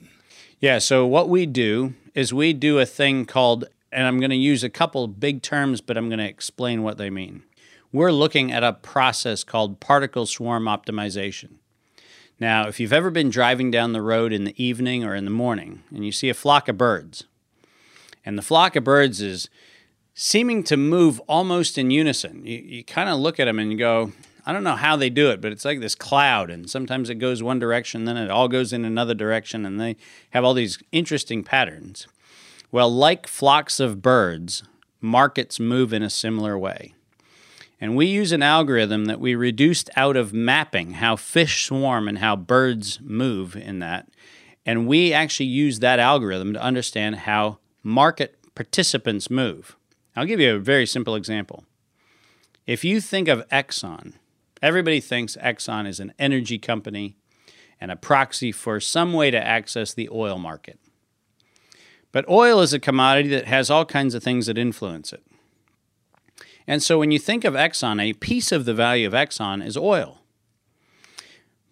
Yeah, 0.61 0.79
so 0.79 1.07
what 1.07 1.29
we 1.29 1.46
do 1.46 1.94
is 2.20 2.35
we 2.35 2.52
do 2.52 2.78
a 2.78 2.85
thing 2.85 3.24
called, 3.24 3.64
and 3.90 4.06
I'm 4.06 4.20
going 4.20 4.30
to 4.30 4.37
use 4.37 4.62
a 4.62 4.68
couple 4.68 5.09
big 5.09 5.40
terms, 5.40 5.80
but 5.80 5.96
I'm 5.96 6.11
going 6.11 6.18
to 6.18 6.28
explain 6.28 6.83
what 6.83 6.98
they 6.98 7.09
mean. 7.09 7.44
We're 7.92 8.12
looking 8.12 8.52
at 8.52 8.62
a 8.62 8.74
process 8.74 9.42
called 9.42 9.80
particle 9.80 10.26
swarm 10.26 10.66
optimization. 10.66 11.54
Now, 12.38 12.68
if 12.68 12.78
you've 12.78 12.92
ever 12.92 13.11
been 13.11 13.30
driving 13.30 13.70
down 13.70 13.94
the 13.94 14.02
road 14.02 14.35
in 14.35 14.44
the 14.44 14.62
evening 14.62 15.02
or 15.02 15.14
in 15.14 15.24
the 15.24 15.30
morning 15.30 15.83
and 15.94 16.04
you 16.04 16.12
see 16.12 16.28
a 16.28 16.35
flock 16.35 16.68
of 16.68 16.76
birds, 16.76 17.24
and 18.24 18.37
the 18.37 18.42
flock 18.42 18.76
of 18.76 18.85
birds 18.85 19.22
is 19.22 19.48
seeming 20.12 20.62
to 20.64 20.76
move 20.76 21.20
almost 21.20 21.78
in 21.78 21.90
unison, 21.90 22.44
you, 22.44 22.59
you 22.59 22.85
kind 22.85 23.09
of 23.09 23.18
look 23.18 23.40
at 23.40 23.46
them 23.46 23.59
and 23.59 23.72
you 23.72 23.78
go, 23.78 24.12
I 24.50 24.52
don't 24.52 24.64
know 24.64 24.74
how 24.74 24.96
they 24.96 25.10
do 25.10 25.30
it, 25.30 25.40
but 25.40 25.52
it's 25.52 25.64
like 25.64 25.78
this 25.78 25.94
cloud, 25.94 26.50
and 26.50 26.68
sometimes 26.68 27.08
it 27.08 27.20
goes 27.20 27.40
one 27.40 27.60
direction, 27.60 28.04
then 28.04 28.16
it 28.16 28.32
all 28.32 28.48
goes 28.48 28.72
in 28.72 28.84
another 28.84 29.14
direction, 29.14 29.64
and 29.64 29.80
they 29.80 29.94
have 30.30 30.42
all 30.42 30.54
these 30.54 30.82
interesting 30.90 31.44
patterns. 31.44 32.08
Well, 32.72 32.92
like 32.92 33.28
flocks 33.28 33.78
of 33.78 34.02
birds, 34.02 34.64
markets 35.00 35.60
move 35.60 35.92
in 35.92 36.02
a 36.02 36.10
similar 36.10 36.58
way. 36.58 36.94
And 37.80 37.94
we 37.94 38.06
use 38.06 38.32
an 38.32 38.42
algorithm 38.42 39.04
that 39.04 39.20
we 39.20 39.36
reduced 39.36 39.88
out 39.94 40.16
of 40.16 40.32
mapping 40.32 40.94
how 40.94 41.14
fish 41.14 41.66
swarm 41.66 42.08
and 42.08 42.18
how 42.18 42.34
birds 42.34 42.98
move 43.00 43.54
in 43.54 43.78
that. 43.78 44.08
And 44.66 44.88
we 44.88 45.12
actually 45.12 45.46
use 45.46 45.78
that 45.78 46.00
algorithm 46.00 46.54
to 46.54 46.60
understand 46.60 47.14
how 47.18 47.58
market 47.84 48.36
participants 48.56 49.30
move. 49.30 49.76
I'll 50.16 50.26
give 50.26 50.40
you 50.40 50.56
a 50.56 50.58
very 50.58 50.86
simple 50.86 51.14
example. 51.14 51.62
If 52.66 52.84
you 52.84 53.00
think 53.00 53.28
of 53.28 53.48
Exxon, 53.50 54.14
Everybody 54.62 55.00
thinks 55.00 55.36
Exxon 55.36 55.86
is 55.86 56.00
an 56.00 56.12
energy 56.18 56.58
company 56.58 57.16
and 57.80 57.90
a 57.90 57.96
proxy 57.96 58.52
for 58.52 58.78
some 58.78 59.12
way 59.12 59.30
to 59.30 59.42
access 59.42 59.94
the 59.94 60.08
oil 60.12 60.38
market. 60.38 60.78
But 62.12 62.28
oil 62.28 62.60
is 62.60 62.72
a 62.72 62.78
commodity 62.78 63.30
that 63.30 63.46
has 63.46 63.70
all 63.70 63.84
kinds 63.84 64.14
of 64.14 64.22
things 64.22 64.46
that 64.46 64.58
influence 64.58 65.12
it. 65.12 65.22
And 66.66 66.82
so 66.82 66.98
when 66.98 67.10
you 67.10 67.18
think 67.18 67.44
of 67.44 67.54
Exxon, 67.54 68.00
a 68.02 68.12
piece 68.14 68.52
of 68.52 68.64
the 68.64 68.74
value 68.74 69.06
of 69.06 69.12
Exxon 69.12 69.64
is 69.64 69.76
oil. 69.76 70.18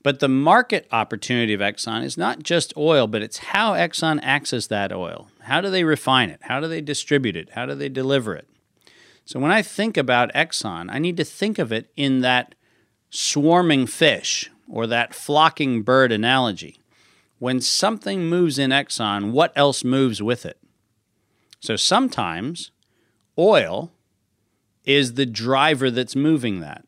But 0.02 0.20
the 0.20 0.28
market 0.28 0.86
opportunity 0.90 1.52
of 1.52 1.60
Exxon 1.60 2.04
is 2.04 2.16
not 2.16 2.42
just 2.42 2.76
oil, 2.76 3.06
but 3.06 3.20
it's 3.20 3.38
how 3.38 3.74
Exxon 3.74 4.22
accesses 4.22 4.68
that 4.68 4.92
oil. 4.92 5.28
How 5.42 5.60
do 5.60 5.70
they 5.70 5.84
refine 5.84 6.30
it? 6.30 6.40
How 6.42 6.60
do 6.60 6.68
they 6.68 6.80
distribute 6.80 7.36
it? 7.36 7.50
How 7.50 7.66
do 7.66 7.74
they 7.74 7.88
deliver 7.88 8.34
it? 8.34 8.48
So 9.24 9.38
when 9.38 9.50
I 9.50 9.60
think 9.60 9.96
about 9.96 10.32
Exxon, 10.32 10.88
I 10.90 10.98
need 10.98 11.16
to 11.18 11.24
think 11.24 11.58
of 11.58 11.72
it 11.72 11.90
in 11.96 12.20
that 12.20 12.54
swarming 13.10 13.86
fish 13.86 14.50
or 14.68 14.86
that 14.86 15.14
flocking 15.14 15.82
bird 15.82 16.12
analogy. 16.12 16.80
When 17.38 17.60
something 17.60 18.26
moves 18.26 18.58
in 18.58 18.70
Exxon, 18.70 19.30
what 19.30 19.52
else 19.54 19.84
moves 19.84 20.20
with 20.20 20.44
it? 20.44 20.58
So 21.60 21.76
sometimes 21.76 22.70
oil 23.38 23.92
is 24.84 25.14
the 25.14 25.26
driver 25.26 25.90
that's 25.90 26.16
moving 26.16 26.60
that. 26.60 26.84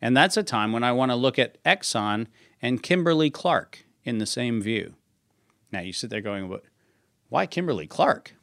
And 0.00 0.16
that's 0.16 0.36
a 0.36 0.42
time 0.42 0.72
when 0.72 0.84
I 0.84 0.92
want 0.92 1.10
to 1.10 1.16
look 1.16 1.38
at 1.38 1.62
Exxon 1.64 2.26
and 2.60 2.82
Kimberly 2.82 3.30
Clark 3.30 3.84
in 4.04 4.18
the 4.18 4.26
same 4.26 4.60
view. 4.60 4.94
Now 5.70 5.80
you 5.80 5.92
sit 5.92 6.10
there 6.10 6.20
going, 6.20 6.54
why 7.28 7.46
Kimberly 7.46 7.86
Clark? 7.86 8.34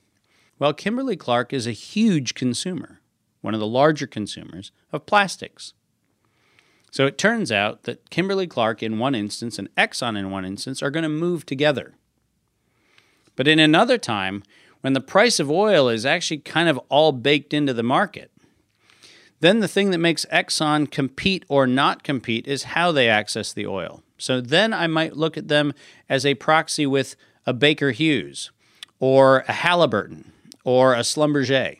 Well, 0.57 0.73
Kimberly 0.73 1.15
Clark 1.15 1.53
is 1.53 1.67
a 1.67 1.71
huge 1.71 2.33
consumer, 2.33 3.01
one 3.41 3.53
of 3.53 3.59
the 3.59 3.67
larger 3.67 4.07
consumers 4.07 4.71
of 4.91 5.05
plastics. 5.05 5.73
So 6.91 7.05
it 7.05 7.17
turns 7.17 7.51
out 7.51 7.83
that 7.83 8.09
Kimberly 8.09 8.47
Clark 8.47 8.81
in 8.81 8.99
one 8.99 9.15
instance 9.15 9.59
and 9.59 9.73
Exxon 9.75 10.17
in 10.17 10.31
one 10.31 10.45
instance 10.45 10.81
are 10.81 10.91
going 10.91 11.03
to 11.03 11.09
move 11.09 11.45
together. 11.45 11.93
But 13.35 13.47
in 13.47 13.59
another 13.59 13.97
time, 13.97 14.43
when 14.81 14.93
the 14.93 15.01
price 15.01 15.39
of 15.39 15.51
oil 15.51 15.87
is 15.89 16.05
actually 16.05 16.39
kind 16.39 16.67
of 16.67 16.79
all 16.89 17.11
baked 17.11 17.53
into 17.53 17.73
the 17.73 17.83
market, 17.83 18.31
then 19.39 19.59
the 19.59 19.67
thing 19.67 19.91
that 19.91 19.97
makes 19.99 20.25
Exxon 20.25 20.89
compete 20.89 21.45
or 21.47 21.65
not 21.65 22.03
compete 22.03 22.47
is 22.47 22.63
how 22.63 22.91
they 22.91 23.07
access 23.07 23.53
the 23.53 23.65
oil. 23.65 24.03
So 24.17 24.41
then 24.41 24.73
I 24.73 24.87
might 24.87 25.15
look 25.15 25.37
at 25.37 25.47
them 25.47 25.73
as 26.09 26.25
a 26.25 26.35
proxy 26.35 26.85
with 26.85 27.15
a 27.45 27.53
Baker 27.53 27.91
Hughes 27.91 28.51
or 28.99 29.45
a 29.47 29.53
Halliburton 29.53 30.31
or 30.65 30.93
a 30.93 30.99
Schlumberger, 30.99 31.79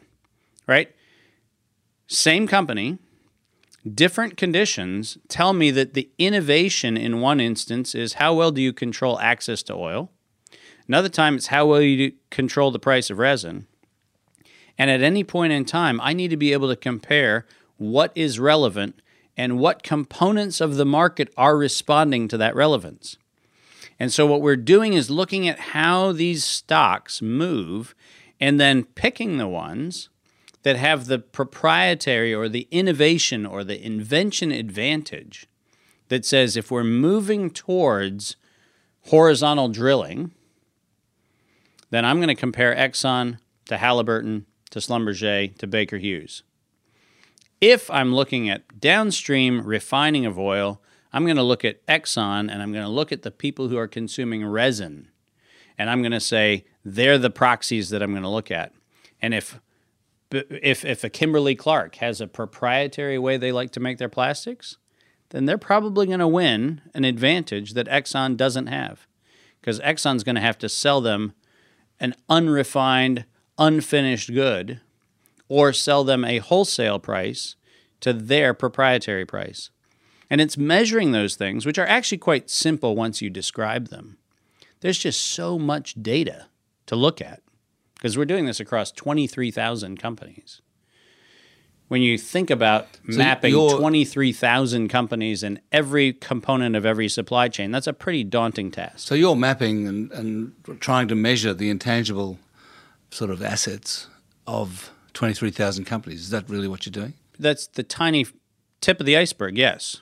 right? 0.68 0.96
Same 2.08 2.48
company, 2.48 2.98
different 3.88 4.38
conditions 4.38 5.18
tell 5.28 5.54
me 5.54 5.72
that 5.72 5.94
the 5.94 6.10
innovation 6.18 6.98
in 6.98 7.22
one 7.22 7.40
instance 7.40 7.96
is 7.96 8.14
how 8.14 8.34
well 8.34 8.52
do 8.52 8.62
you 8.62 8.74
control 8.74 9.20
access 9.20 9.64
to 9.64 9.74
oil. 9.74 10.12
Another 10.88 11.10
time 11.10 11.36
it's 11.36 11.48
how 11.48 11.68
well 11.68 11.82
you 11.82 12.14
control 12.30 12.72
the 12.72 12.80
price 12.80 13.10
of 13.10 13.20
resin. 13.20 13.68
And 14.78 14.90
at 14.90 15.02
any 15.02 15.24
point 15.24 15.54
in 15.54 15.66
time, 15.66 16.00
I 16.02 16.14
need 16.14 16.30
to 16.30 16.38
be 16.38 16.54
able 16.54 16.70
to 16.70 16.76
compare 16.76 17.46
what 17.78 18.12
is 18.16 18.40
relevant 18.40 19.02
and 19.38 19.60
what 19.60 19.84
components 19.84 20.60
of 20.60 20.76
the 20.76 20.86
market 20.86 21.32
are 21.38 21.58
responding 21.58 22.28
to 22.30 22.38
that 22.38 22.56
relevance. 22.56 23.18
And 24.00 24.12
so, 24.12 24.26
what 24.26 24.42
we're 24.42 24.56
doing 24.56 24.94
is 24.94 25.10
looking 25.10 25.48
at 25.48 25.60
how 25.60 26.12
these 26.12 26.44
stocks 26.44 27.22
move 27.22 27.94
and 28.40 28.60
then 28.60 28.84
picking 28.84 29.38
the 29.38 29.48
ones 29.48 30.10
that 30.64 30.76
have 30.76 31.06
the 31.06 31.20
proprietary 31.20 32.34
or 32.34 32.50
the 32.50 32.68
innovation 32.72 33.46
or 33.46 33.64
the 33.64 33.84
invention 33.84 34.52
advantage 34.52 35.48
that 36.10 36.26
says 36.26 36.58
if 36.58 36.70
we're 36.70 36.84
moving 36.84 37.50
towards 37.50 38.36
horizontal 39.06 39.70
drilling, 39.70 40.32
then 41.90 42.06
I'm 42.06 42.18
going 42.18 42.28
to 42.28 42.36
compare 42.36 42.76
Exxon 42.76 43.40
to 43.66 43.78
Halliburton 43.78 44.46
to 44.72 44.80
Schlumberger 44.80 45.58
to 45.58 45.68
Baker 45.68 45.98
Hughes. 45.98 46.44
If 47.62 47.90
I'm 47.90 48.14
looking 48.14 48.50
at 48.50 48.80
downstream 48.80 49.62
refining 49.62 50.26
of 50.26 50.38
oil, 50.38 50.82
I'm 51.12 51.26
going 51.26 51.38
to 51.38 51.44
look 51.44 51.66
at 51.66 51.86
Exxon 51.88 52.52
and 52.52 52.62
I'm 52.62 52.72
going 52.72 52.86
to 52.86 52.90
look 52.90 53.12
at 53.12 53.24
the 53.24 53.32
people 53.32 53.68
who 53.68 53.78
are 53.78 53.88
consuming 53.88 54.46
resin. 54.46 55.10
And 55.78 55.90
I'm 55.90 56.02
going 56.02 56.12
to 56.12 56.20
say 56.20 56.66
they're 56.86 57.18
the 57.18 57.30
proxies 57.30 57.90
that 57.90 58.02
I'm 58.02 58.12
going 58.12 58.24
to 58.24 58.30
look 58.30 58.52
at. 58.52 58.74
And 59.22 59.34
if 59.34 59.60
if 60.32 60.86
if 60.86 61.04
a 61.04 61.10
Kimberly 61.10 61.56
Clark 61.56 61.96
has 61.96 62.22
a 62.22 62.28
proprietary 62.28 63.18
way 63.18 63.38
they 63.38 63.52
like 63.52 63.72
to 63.72 63.80
make 63.80 63.98
their 63.98 64.10
plastics, 64.10 64.78
then 65.30 65.46
they're 65.46 65.58
probably 65.58 66.08
going 66.08 66.20
to 66.20 66.28
win 66.28 66.82
an 66.94 67.06
advantage 67.06 67.74
that 67.74 67.88
Exxon 67.88 68.36
doesn't 68.38 68.68
have. 68.68 69.08
Because 69.60 69.80
Exxon's 69.80 70.24
going 70.24 70.36
to 70.36 70.42
have 70.42 70.58
to 70.60 70.70
sell 70.70 71.02
them 71.02 71.34
an 72.00 72.16
unrefined, 72.30 73.26
unfinished 73.58 74.34
good 74.34 74.80
or 75.48 75.74
sell 75.74 76.04
them 76.04 76.24
a 76.24 76.38
wholesale 76.38 77.00
price 77.00 77.56
to 78.00 78.14
their 78.14 78.54
proprietary 78.54 79.26
price. 79.26 79.70
And 80.30 80.40
it's 80.40 80.58
measuring 80.58 81.12
those 81.12 81.36
things, 81.36 81.66
which 81.66 81.80
are 81.80 81.88
actually 81.88 82.20
quite 82.20 82.50
simple 82.50 82.96
once 82.96 83.22
you 83.22 83.30
describe 83.30 83.88
them. 83.88 84.18
There's 84.82 85.00
just 85.00 85.20
so 85.20 85.60
much 85.60 86.02
data 86.02 86.46
to 86.86 86.96
look 86.96 87.20
at 87.20 87.42
because 88.00 88.18
we're 88.18 88.26
doing 88.26 88.46
this 88.46 88.62
across 88.62 88.92
23,000 88.94 90.00
companies. 90.00 90.62
When 91.90 92.02
you 92.02 92.18
think 92.18 92.50
about 92.50 92.88
so 93.10 93.18
mapping 93.18 93.54
23,000 93.54 94.88
companies 94.88 95.44
and 95.44 95.60
every 95.72 96.14
component 96.14 96.76
of 96.76 96.86
every 96.86 97.10
supply 97.10 97.50
chain, 97.50 97.72
that's 97.72 97.88
a 97.88 97.94
pretty 97.94 98.24
daunting 98.24 98.72
task. 98.72 99.00
So 99.00 99.16
you're 99.16 99.36
mapping 99.36 99.88
and, 99.88 100.12
and 100.12 100.54
trying 100.80 101.08
to 101.10 101.16
measure 101.16 101.54
the 101.54 101.70
intangible 101.70 102.40
sort 103.12 103.32
of 103.32 103.44
assets 103.44 104.08
of 104.48 104.92
23,000 105.14 105.86
companies. 105.86 106.22
Is 106.22 106.30
that 106.30 106.48
really 106.48 106.68
what 106.68 106.86
you're 106.86 106.92
doing? 106.92 107.16
That's 107.38 107.68
the 107.68 107.84
tiny 107.84 108.28
tip 108.80 109.00
of 109.00 109.06
the 109.06 109.18
iceberg, 109.18 109.58
yes. 109.58 109.98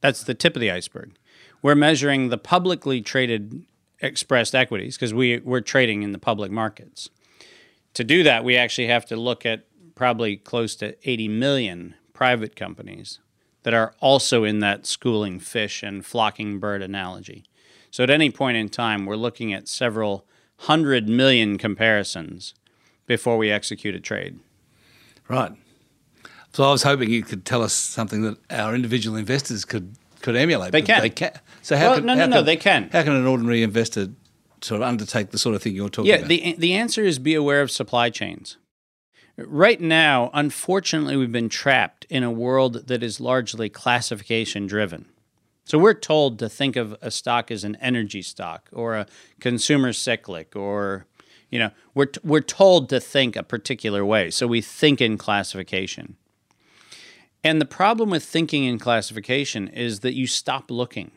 That's 0.00 0.24
the 0.24 0.34
tip 0.34 0.56
of 0.56 0.60
the 0.60 0.70
iceberg. 0.70 1.12
We're 1.62 1.74
measuring 1.74 2.30
the 2.30 2.38
publicly 2.38 3.00
traded 3.00 3.64
expressed 4.00 4.54
equities 4.54 4.96
because 4.96 5.12
we, 5.12 5.38
we're 5.38 5.60
trading 5.60 6.02
in 6.02 6.12
the 6.12 6.18
public 6.18 6.50
markets. 6.50 7.10
To 7.98 8.04
do 8.04 8.22
that, 8.22 8.44
we 8.44 8.56
actually 8.56 8.86
have 8.86 9.06
to 9.06 9.16
look 9.16 9.44
at 9.44 9.64
probably 9.96 10.36
close 10.36 10.76
to 10.76 10.94
80 11.02 11.26
million 11.26 11.96
private 12.12 12.54
companies 12.54 13.18
that 13.64 13.74
are 13.74 13.92
also 13.98 14.44
in 14.44 14.60
that 14.60 14.86
schooling 14.86 15.40
fish 15.40 15.82
and 15.82 16.06
flocking 16.06 16.60
bird 16.60 16.80
analogy. 16.80 17.42
So 17.90 18.04
at 18.04 18.10
any 18.10 18.30
point 18.30 18.56
in 18.56 18.68
time, 18.68 19.04
we're 19.04 19.16
looking 19.16 19.52
at 19.52 19.66
several 19.66 20.24
hundred 20.58 21.08
million 21.08 21.58
comparisons 21.58 22.54
before 23.06 23.36
we 23.36 23.50
execute 23.50 23.96
a 23.96 24.00
trade. 24.00 24.38
Right. 25.26 25.50
So 26.52 26.62
I 26.62 26.70
was 26.70 26.84
hoping 26.84 27.10
you 27.10 27.24
could 27.24 27.44
tell 27.44 27.64
us 27.64 27.72
something 27.72 28.22
that 28.22 28.38
our 28.48 28.76
individual 28.76 29.16
investors 29.16 29.64
could 29.64 29.96
could 30.22 30.36
emulate. 30.36 30.70
They 30.70 30.82
can. 30.82 31.00
They 31.00 31.10
can. 31.10 31.32
So 31.62 31.76
how 31.76 31.86
well, 31.86 31.96
can, 31.96 32.06
no, 32.06 32.14
no, 32.14 32.26
no, 32.26 32.36
can, 32.36 32.44
they 32.44 32.56
can. 32.56 32.90
How 32.92 33.02
can 33.02 33.14
an 33.14 33.26
ordinary 33.26 33.64
investor 33.64 34.10
sort 34.62 34.82
of 34.82 34.88
undertake 34.88 35.30
the 35.30 35.38
sort 35.38 35.54
of 35.54 35.62
thing 35.62 35.74
you're 35.74 35.88
talking 35.88 36.10
yeah, 36.10 36.16
about? 36.16 36.30
Yeah, 36.30 36.52
the 36.52 36.58
the 36.58 36.74
answer 36.74 37.04
is 37.04 37.18
be 37.18 37.34
aware 37.34 37.62
of 37.62 37.70
supply 37.70 38.10
chains. 38.10 38.56
Right 39.36 39.80
now, 39.80 40.30
unfortunately, 40.34 41.16
we've 41.16 41.30
been 41.30 41.48
trapped 41.48 42.06
in 42.10 42.24
a 42.24 42.30
world 42.30 42.88
that 42.88 43.02
is 43.02 43.20
largely 43.20 43.68
classification 43.68 44.66
driven. 44.66 45.06
So 45.64 45.78
we're 45.78 45.94
told 45.94 46.38
to 46.40 46.48
think 46.48 46.76
of 46.76 46.96
a 47.02 47.10
stock 47.10 47.50
as 47.50 47.62
an 47.62 47.76
energy 47.76 48.22
stock 48.22 48.68
or 48.72 48.96
a 48.96 49.06
consumer 49.38 49.92
cyclic 49.92 50.56
or 50.56 51.06
you 51.50 51.58
know, 51.58 51.70
we're 51.94 52.06
t- 52.06 52.20
we're 52.24 52.40
told 52.40 52.88
to 52.90 53.00
think 53.00 53.36
a 53.36 53.42
particular 53.42 54.04
way. 54.04 54.30
So 54.30 54.46
we 54.46 54.60
think 54.60 55.00
in 55.00 55.16
classification. 55.16 56.16
And 57.42 57.60
the 57.60 57.66
problem 57.66 58.10
with 58.10 58.24
thinking 58.24 58.64
in 58.64 58.78
classification 58.78 59.68
is 59.68 60.00
that 60.00 60.14
you 60.14 60.26
stop 60.26 60.70
looking. 60.70 61.12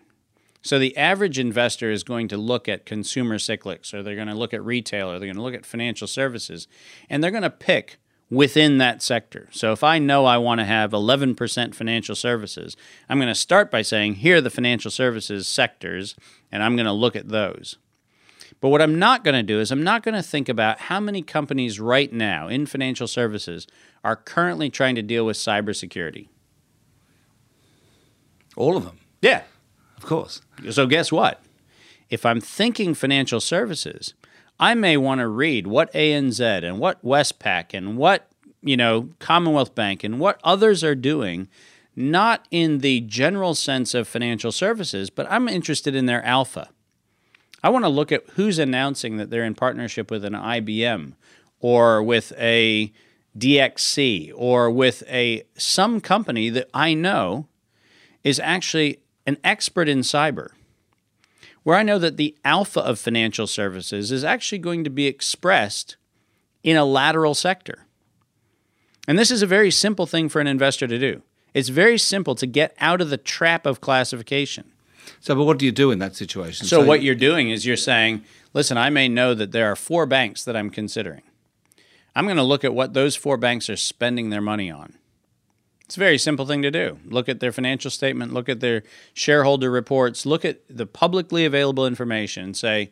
So 0.62 0.78
the 0.78 0.95
average 0.95 1.39
investor 1.39 1.89
is 1.91 2.04
going 2.04 2.28
to 2.28 2.38
look 2.38 2.69
at 2.69 2.86
consumer 2.86 3.38
cyclics, 3.38 3.93
or 3.93 4.04
they're 4.04 4.15
going 4.15 4.28
to 4.28 4.36
look 4.36 4.54
at 4.54 4.63
retail, 4.63 5.10
or 5.10 5.19
they're 5.19 5.28
going 5.28 5.36
to 5.36 5.41
look 5.41 5.56
at 5.56 5.65
financial 5.65 6.08
services, 6.08 6.67
and 7.10 7.24
they're 7.24 7.32
going 7.32 7.43
to 7.43 7.50
pick 7.50 7.97
within 8.30 8.78
that 8.78 9.02
sector. 9.02 9.50
So 9.52 9.74
if 9.74 9.84
I 9.84 10.00
know 10.00 10.26
I 10.26 10.38
want 10.38 10.60
to 10.60 10.65
have 10.65 10.91
11% 10.91 11.76
financial 11.76 12.15
services, 12.15 12.78
I'm 13.10 13.17
going 13.17 13.28
to 13.28 13.36
start 13.36 13.69
by 13.69 13.82
saying, 13.82 14.15
here 14.15 14.38
are 14.38 14.41
the 14.41 14.50
financial 14.50 14.91
services 14.91 15.47
sectors, 15.47 16.15
and 16.52 16.63
I'm 16.63 16.76
going 16.76 16.86
to 16.86 16.93
look 16.93 17.15
at 17.15 17.30
those. 17.30 17.78
But 18.62 18.69
what 18.69 18.82
I'm 18.82 19.00
not 19.00 19.24
going 19.24 19.36
to 19.36 19.43
do 19.43 19.60
is 19.60 19.71
I'm 19.71 19.84
not 19.84 20.04
going 20.04 20.15
to 20.15 20.24
think 20.24 20.47
about 20.47 20.82
how 20.82 21.00
many 21.00 21.24
companies 21.24 21.80
right 21.80 22.13
now 22.13 22.47
in 22.47 22.67
financial 22.67 23.08
services 23.08 23.67
are 24.04 24.15
currently 24.15 24.69
trying 24.69 24.95
to 24.95 25.02
deal 25.02 25.26
with 25.26 25.38
cybersecurity. 25.38 26.28
All 28.56 28.78
of 28.78 28.86
them. 28.86 29.00
Yeah. 29.21 29.43
Of 30.02 30.08
course. 30.08 30.42
So 30.72 30.88
guess 30.88 31.12
what? 31.12 31.44
If 32.10 32.26
I'm 32.26 32.42
thinking 32.42 32.96
financial 32.96 33.40
services, 33.40 34.16
I 34.60 34.74
may 34.74 34.98
want 34.98 35.20
to 35.20 35.28
read 35.28 35.68
what 35.68 35.94
ANZ 35.94 36.64
and 36.64 36.80
what 36.80 37.06
Westpac 37.06 37.76
and 37.76 37.98
what, 37.98 38.28
you 38.64 38.76
know, 38.76 39.10
Commonwealth 39.20 39.76
Bank 39.76 40.04
and 40.04 40.20
what 40.20 40.42
others 40.44 40.84
are 40.84 40.96
doing, 40.96 41.50
not 41.96 42.48
in 42.50 42.80
the 42.80 43.02
general 43.02 43.54
sense 43.54 43.94
of 43.94 44.08
financial 44.08 44.52
services, 44.52 45.12
but 45.12 45.32
I'm 45.32 45.48
interested 45.48 45.94
in 45.94 46.08
their 46.08 46.26
alpha. 46.26 46.70
I 47.64 47.70
want 47.70 47.86
to 47.86 47.90
look 47.90 48.12
at 48.12 48.24
who's 48.32 48.58
announcing 48.58 49.18
that 49.18 49.30
they're 49.30 49.46
in 49.46 49.54
partnership 49.54 50.10
with 50.10 50.26
an 50.26 50.34
IBM 50.34 51.14
or 51.60 52.02
with 52.02 52.34
a 52.40 52.92
DXC 53.38 54.32
or 54.36 54.72
with 54.72 55.04
a 55.08 55.44
some 55.58 56.02
company 56.02 56.50
that 56.50 56.72
I 56.74 56.96
know 56.96 57.46
is 58.24 58.40
actually 58.40 58.98
an 59.25 59.38
expert 59.43 59.88
in 59.88 59.99
cyber. 59.99 60.49
Where 61.63 61.77
I 61.77 61.84
know 61.84 61.99
that 61.99 62.17
the 62.17 62.36
alpha 62.43 62.79
of 62.79 62.99
financial 62.99 63.45
services 63.45 64.12
is 64.12 64.23
actually 64.23 64.60
going 64.60 64.84
to 64.84 64.89
be 64.89 65.05
expressed 65.05 65.95
in 66.63 66.75
a 66.75 66.86
lateral 66.86 67.36
sector. 67.36 67.86
And 69.07 69.17
this 69.17 69.31
is 69.31 69.41
a 69.41 69.47
very 69.47 69.71
simple 69.71 70.05
thing 70.05 70.29
for 70.29 70.39
an 70.39 70.47
investor 70.47 70.88
to 70.88 70.97
do. 70.97 71.21
It's 71.53 71.69
very 71.69 71.97
simple 71.97 72.36
to 72.36 72.47
get 72.47 72.75
out 72.79 73.01
of 73.01 73.10
the 73.10 73.17
trap 73.17 73.65
of 73.65 73.81
classification. 73.81 74.71
So, 75.19 75.36
but 75.36 75.43
what 75.43 75.60
do 75.60 75.65
you 75.65 75.71
do 75.71 75.91
in 75.91 75.99
that 75.99 76.15
situation? 76.15 76.65
So, 76.65 76.81
so 76.81 76.88
what 76.88 77.01
you're 77.01 77.15
doing 77.15 77.49
is 77.49 77.65
you're 77.65 77.77
saying, 77.77 78.23
listen, 78.53 78.77
I 78.77 78.89
may 78.89 79.07
know 79.07 79.34
that 79.34 79.51
there 79.51 79.71
are 79.71 79.75
four 79.75 80.05
banks 80.05 80.43
that 80.45 80.55
I'm 80.55 80.69
considering. 80.69 81.23
I'm 82.15 82.25
going 82.25 82.38
to 82.38 82.43
look 82.43 82.63
at 82.63 82.73
what 82.73 82.93
those 82.93 83.15
four 83.15 83.38
banks 83.38 83.69
are 83.69 83.77
spending 83.77 84.29
their 84.29 84.41
money 84.41 84.69
on. 84.69 84.93
It's 85.91 85.97
a 85.97 85.99
very 85.99 86.19
simple 86.19 86.45
thing 86.45 86.62
to 86.62 86.71
do. 86.71 86.99
Look 87.06 87.27
at 87.27 87.41
their 87.41 87.51
financial 87.51 87.91
statement, 87.91 88.34
look 88.34 88.47
at 88.47 88.62
their 88.62 88.84
shareholder 89.13 89.69
reports, 89.69 90.25
look 90.25 90.45
at 90.45 90.62
the 90.69 90.86
publicly 90.86 91.43
available 91.43 91.86
information 91.86 92.45
and 92.45 92.56
say, 92.56 92.91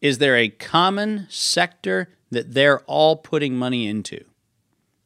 is 0.00 0.18
there 0.18 0.36
a 0.36 0.48
common 0.48 1.26
sector 1.28 2.10
that 2.30 2.54
they're 2.54 2.78
all 2.82 3.16
putting 3.16 3.56
money 3.56 3.88
into? 3.88 4.22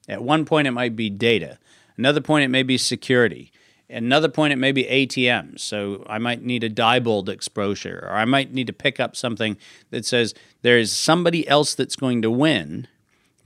At 0.07 0.22
one 0.22 0.44
point, 0.44 0.68
it 0.68 0.72
might 0.72 0.94
be 0.94 1.09
data. 1.09 1.59
Another 1.96 2.20
point, 2.20 2.44
it 2.44 2.48
may 2.48 2.62
be 2.62 2.76
security. 2.76 3.50
Another 3.88 4.29
point, 4.29 4.52
it 4.52 4.57
may 4.57 4.72
be 4.72 4.85
ATMs. 4.85 5.61
So 5.61 6.05
I 6.11 6.18
might 6.18 6.42
need 6.42 6.64
a 6.64 6.68
Diebold 6.68 7.31
exposure, 7.31 8.07
or 8.07 8.14
I 8.14 8.26
might 8.26 8.52
need 8.52 8.66
to 8.66 8.74
pick 8.74 9.00
up 9.00 9.16
something 9.16 9.57
that 9.88 10.05
says 10.05 10.35
there 10.61 10.79
is 10.79 10.92
somebody 10.92 11.48
else 11.48 11.74
that's 11.74 11.96
going 11.96 12.20
to 12.20 12.31
win 12.31 12.88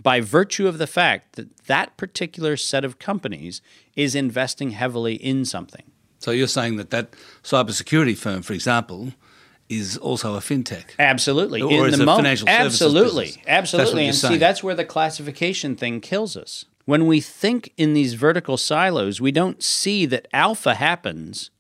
by 0.02 0.20
virtue 0.20 0.66
of 0.66 0.78
the 0.78 0.86
fact 0.86 1.36
that 1.36 1.56
that 1.66 1.96
particular 1.96 2.56
set 2.56 2.84
of 2.84 2.98
companies 2.98 3.60
is 3.94 4.14
investing 4.14 4.70
heavily 4.70 5.14
in 5.14 5.44
something. 5.44 5.84
So 6.18 6.30
you're 6.30 6.48
saying 6.48 6.76
that 6.76 6.90
that 6.90 7.12
cybersecurity 7.42 8.16
firm, 8.16 8.42
for 8.42 8.52
example, 8.52 9.12
is 9.68 9.96
also 9.96 10.34
a 10.34 10.40
fintech. 10.40 10.84
Absolutely. 10.98 11.62
Or 11.62 11.86
in 11.86 11.98
the 11.98 12.02
a 12.02 12.16
financial 12.16 12.48
absolutely, 12.48 13.42
absolutely. 13.46 14.06
And 14.06 14.14
saying. 14.14 14.34
see, 14.34 14.38
that's 14.38 14.62
where 14.62 14.74
the 14.74 14.84
classification 14.84 15.76
thing 15.76 16.00
kills 16.00 16.36
us 16.36 16.64
When 16.84 17.06
we 17.06 17.20
think 17.20 17.72
in 17.76 17.94
these 17.94 18.14
vertical 18.14 18.56
silos, 18.56 19.20
we 19.20 19.32
don't 19.32 19.62
see 19.62 20.06
that 20.06 20.28
alpha 20.32 20.74
happens 20.74 21.50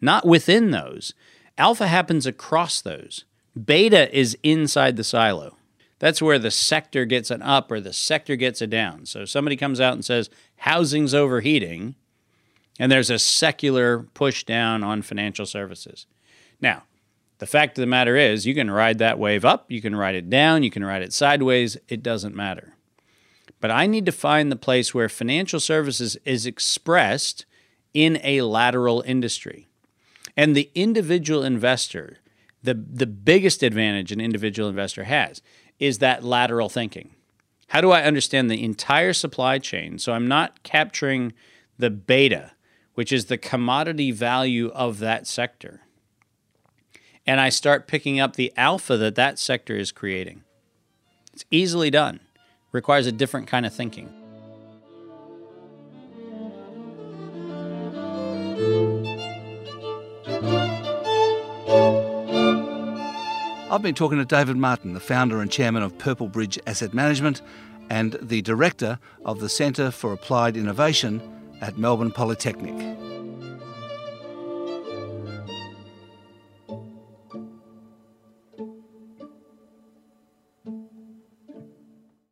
not 0.00 0.26
within 0.26 0.70
those. 0.70 1.14
Alpha 1.56 1.86
happens 1.86 2.26
across 2.26 2.80
those. 2.80 3.24
Beta 3.62 4.14
is 4.16 4.36
inside 4.42 4.96
the 4.96 5.04
silo. 5.04 5.56
That's 5.98 6.20
where 6.20 6.38
the 6.38 6.50
sector 6.50 7.04
gets 7.04 7.30
an 7.30 7.42
up 7.42 7.70
or 7.70 7.80
the 7.80 7.92
sector 7.92 8.36
gets 8.36 8.60
a 8.60 8.66
down. 8.66 9.06
So 9.06 9.24
somebody 9.24 9.56
comes 9.56 9.80
out 9.80 9.94
and 9.94 10.04
says 10.04 10.28
housing's 10.56 11.14
overheating, 11.14 11.94
and 12.78 12.90
there's 12.90 13.10
a 13.10 13.18
secular 13.18 14.00
push 14.14 14.44
down 14.44 14.82
on 14.82 15.02
financial 15.02 15.46
services. 15.46 16.06
Now, 16.60 16.84
the 17.38 17.46
fact 17.46 17.78
of 17.78 17.82
the 17.82 17.86
matter 17.86 18.16
is, 18.16 18.46
you 18.46 18.54
can 18.54 18.70
ride 18.70 18.98
that 18.98 19.18
wave 19.18 19.44
up, 19.44 19.70
you 19.70 19.82
can 19.82 19.96
ride 19.96 20.14
it 20.14 20.30
down, 20.30 20.62
you 20.62 20.70
can 20.70 20.84
ride 20.84 21.02
it 21.02 21.12
sideways, 21.12 21.76
it 21.88 22.02
doesn't 22.02 22.34
matter. 22.34 22.74
But 23.60 23.70
I 23.70 23.86
need 23.86 24.06
to 24.06 24.12
find 24.12 24.50
the 24.50 24.56
place 24.56 24.94
where 24.94 25.08
financial 25.08 25.60
services 25.60 26.16
is 26.24 26.46
expressed 26.46 27.46
in 27.92 28.20
a 28.22 28.42
lateral 28.42 29.02
industry. 29.06 29.68
And 30.36 30.54
the 30.54 30.70
individual 30.74 31.42
investor, 31.42 32.18
the, 32.62 32.74
the 32.74 33.06
biggest 33.06 33.62
advantage 33.62 34.12
an 34.12 34.20
individual 34.20 34.68
investor 34.68 35.04
has 35.04 35.40
is 35.78 35.98
that 35.98 36.24
lateral 36.24 36.68
thinking. 36.68 37.10
How 37.68 37.80
do 37.80 37.90
I 37.90 38.02
understand 38.02 38.50
the 38.50 38.62
entire 38.62 39.12
supply 39.12 39.58
chain 39.58 39.98
so 39.98 40.12
I'm 40.12 40.28
not 40.28 40.62
capturing 40.62 41.32
the 41.78 41.90
beta, 41.90 42.52
which 42.94 43.12
is 43.12 43.26
the 43.26 43.38
commodity 43.38 44.10
value 44.10 44.68
of 44.68 44.98
that 45.00 45.26
sector? 45.26 45.80
And 47.26 47.40
I 47.40 47.48
start 47.48 47.88
picking 47.88 48.20
up 48.20 48.36
the 48.36 48.52
alpha 48.56 48.96
that 48.98 49.14
that 49.14 49.38
sector 49.38 49.76
is 49.76 49.92
creating. 49.92 50.44
It's 51.32 51.44
easily 51.50 51.90
done, 51.90 52.20
requires 52.70 53.06
a 53.06 53.12
different 53.12 53.48
kind 53.48 53.66
of 53.66 53.74
thinking. 53.74 54.12
I've 63.70 63.80
been 63.80 63.94
talking 63.94 64.18
to 64.18 64.26
David 64.26 64.58
Martin, 64.58 64.92
the 64.92 65.00
founder 65.00 65.40
and 65.40 65.50
chairman 65.50 65.82
of 65.82 65.96
Purple 65.96 66.28
Bridge 66.28 66.58
Asset 66.66 66.92
Management 66.92 67.40
and 67.88 68.12
the 68.20 68.42
director 68.42 68.98
of 69.24 69.40
the 69.40 69.48
Centre 69.48 69.90
for 69.90 70.12
Applied 70.12 70.58
Innovation 70.58 71.22
at 71.62 71.78
Melbourne 71.78 72.10
Polytechnic. 72.10 73.23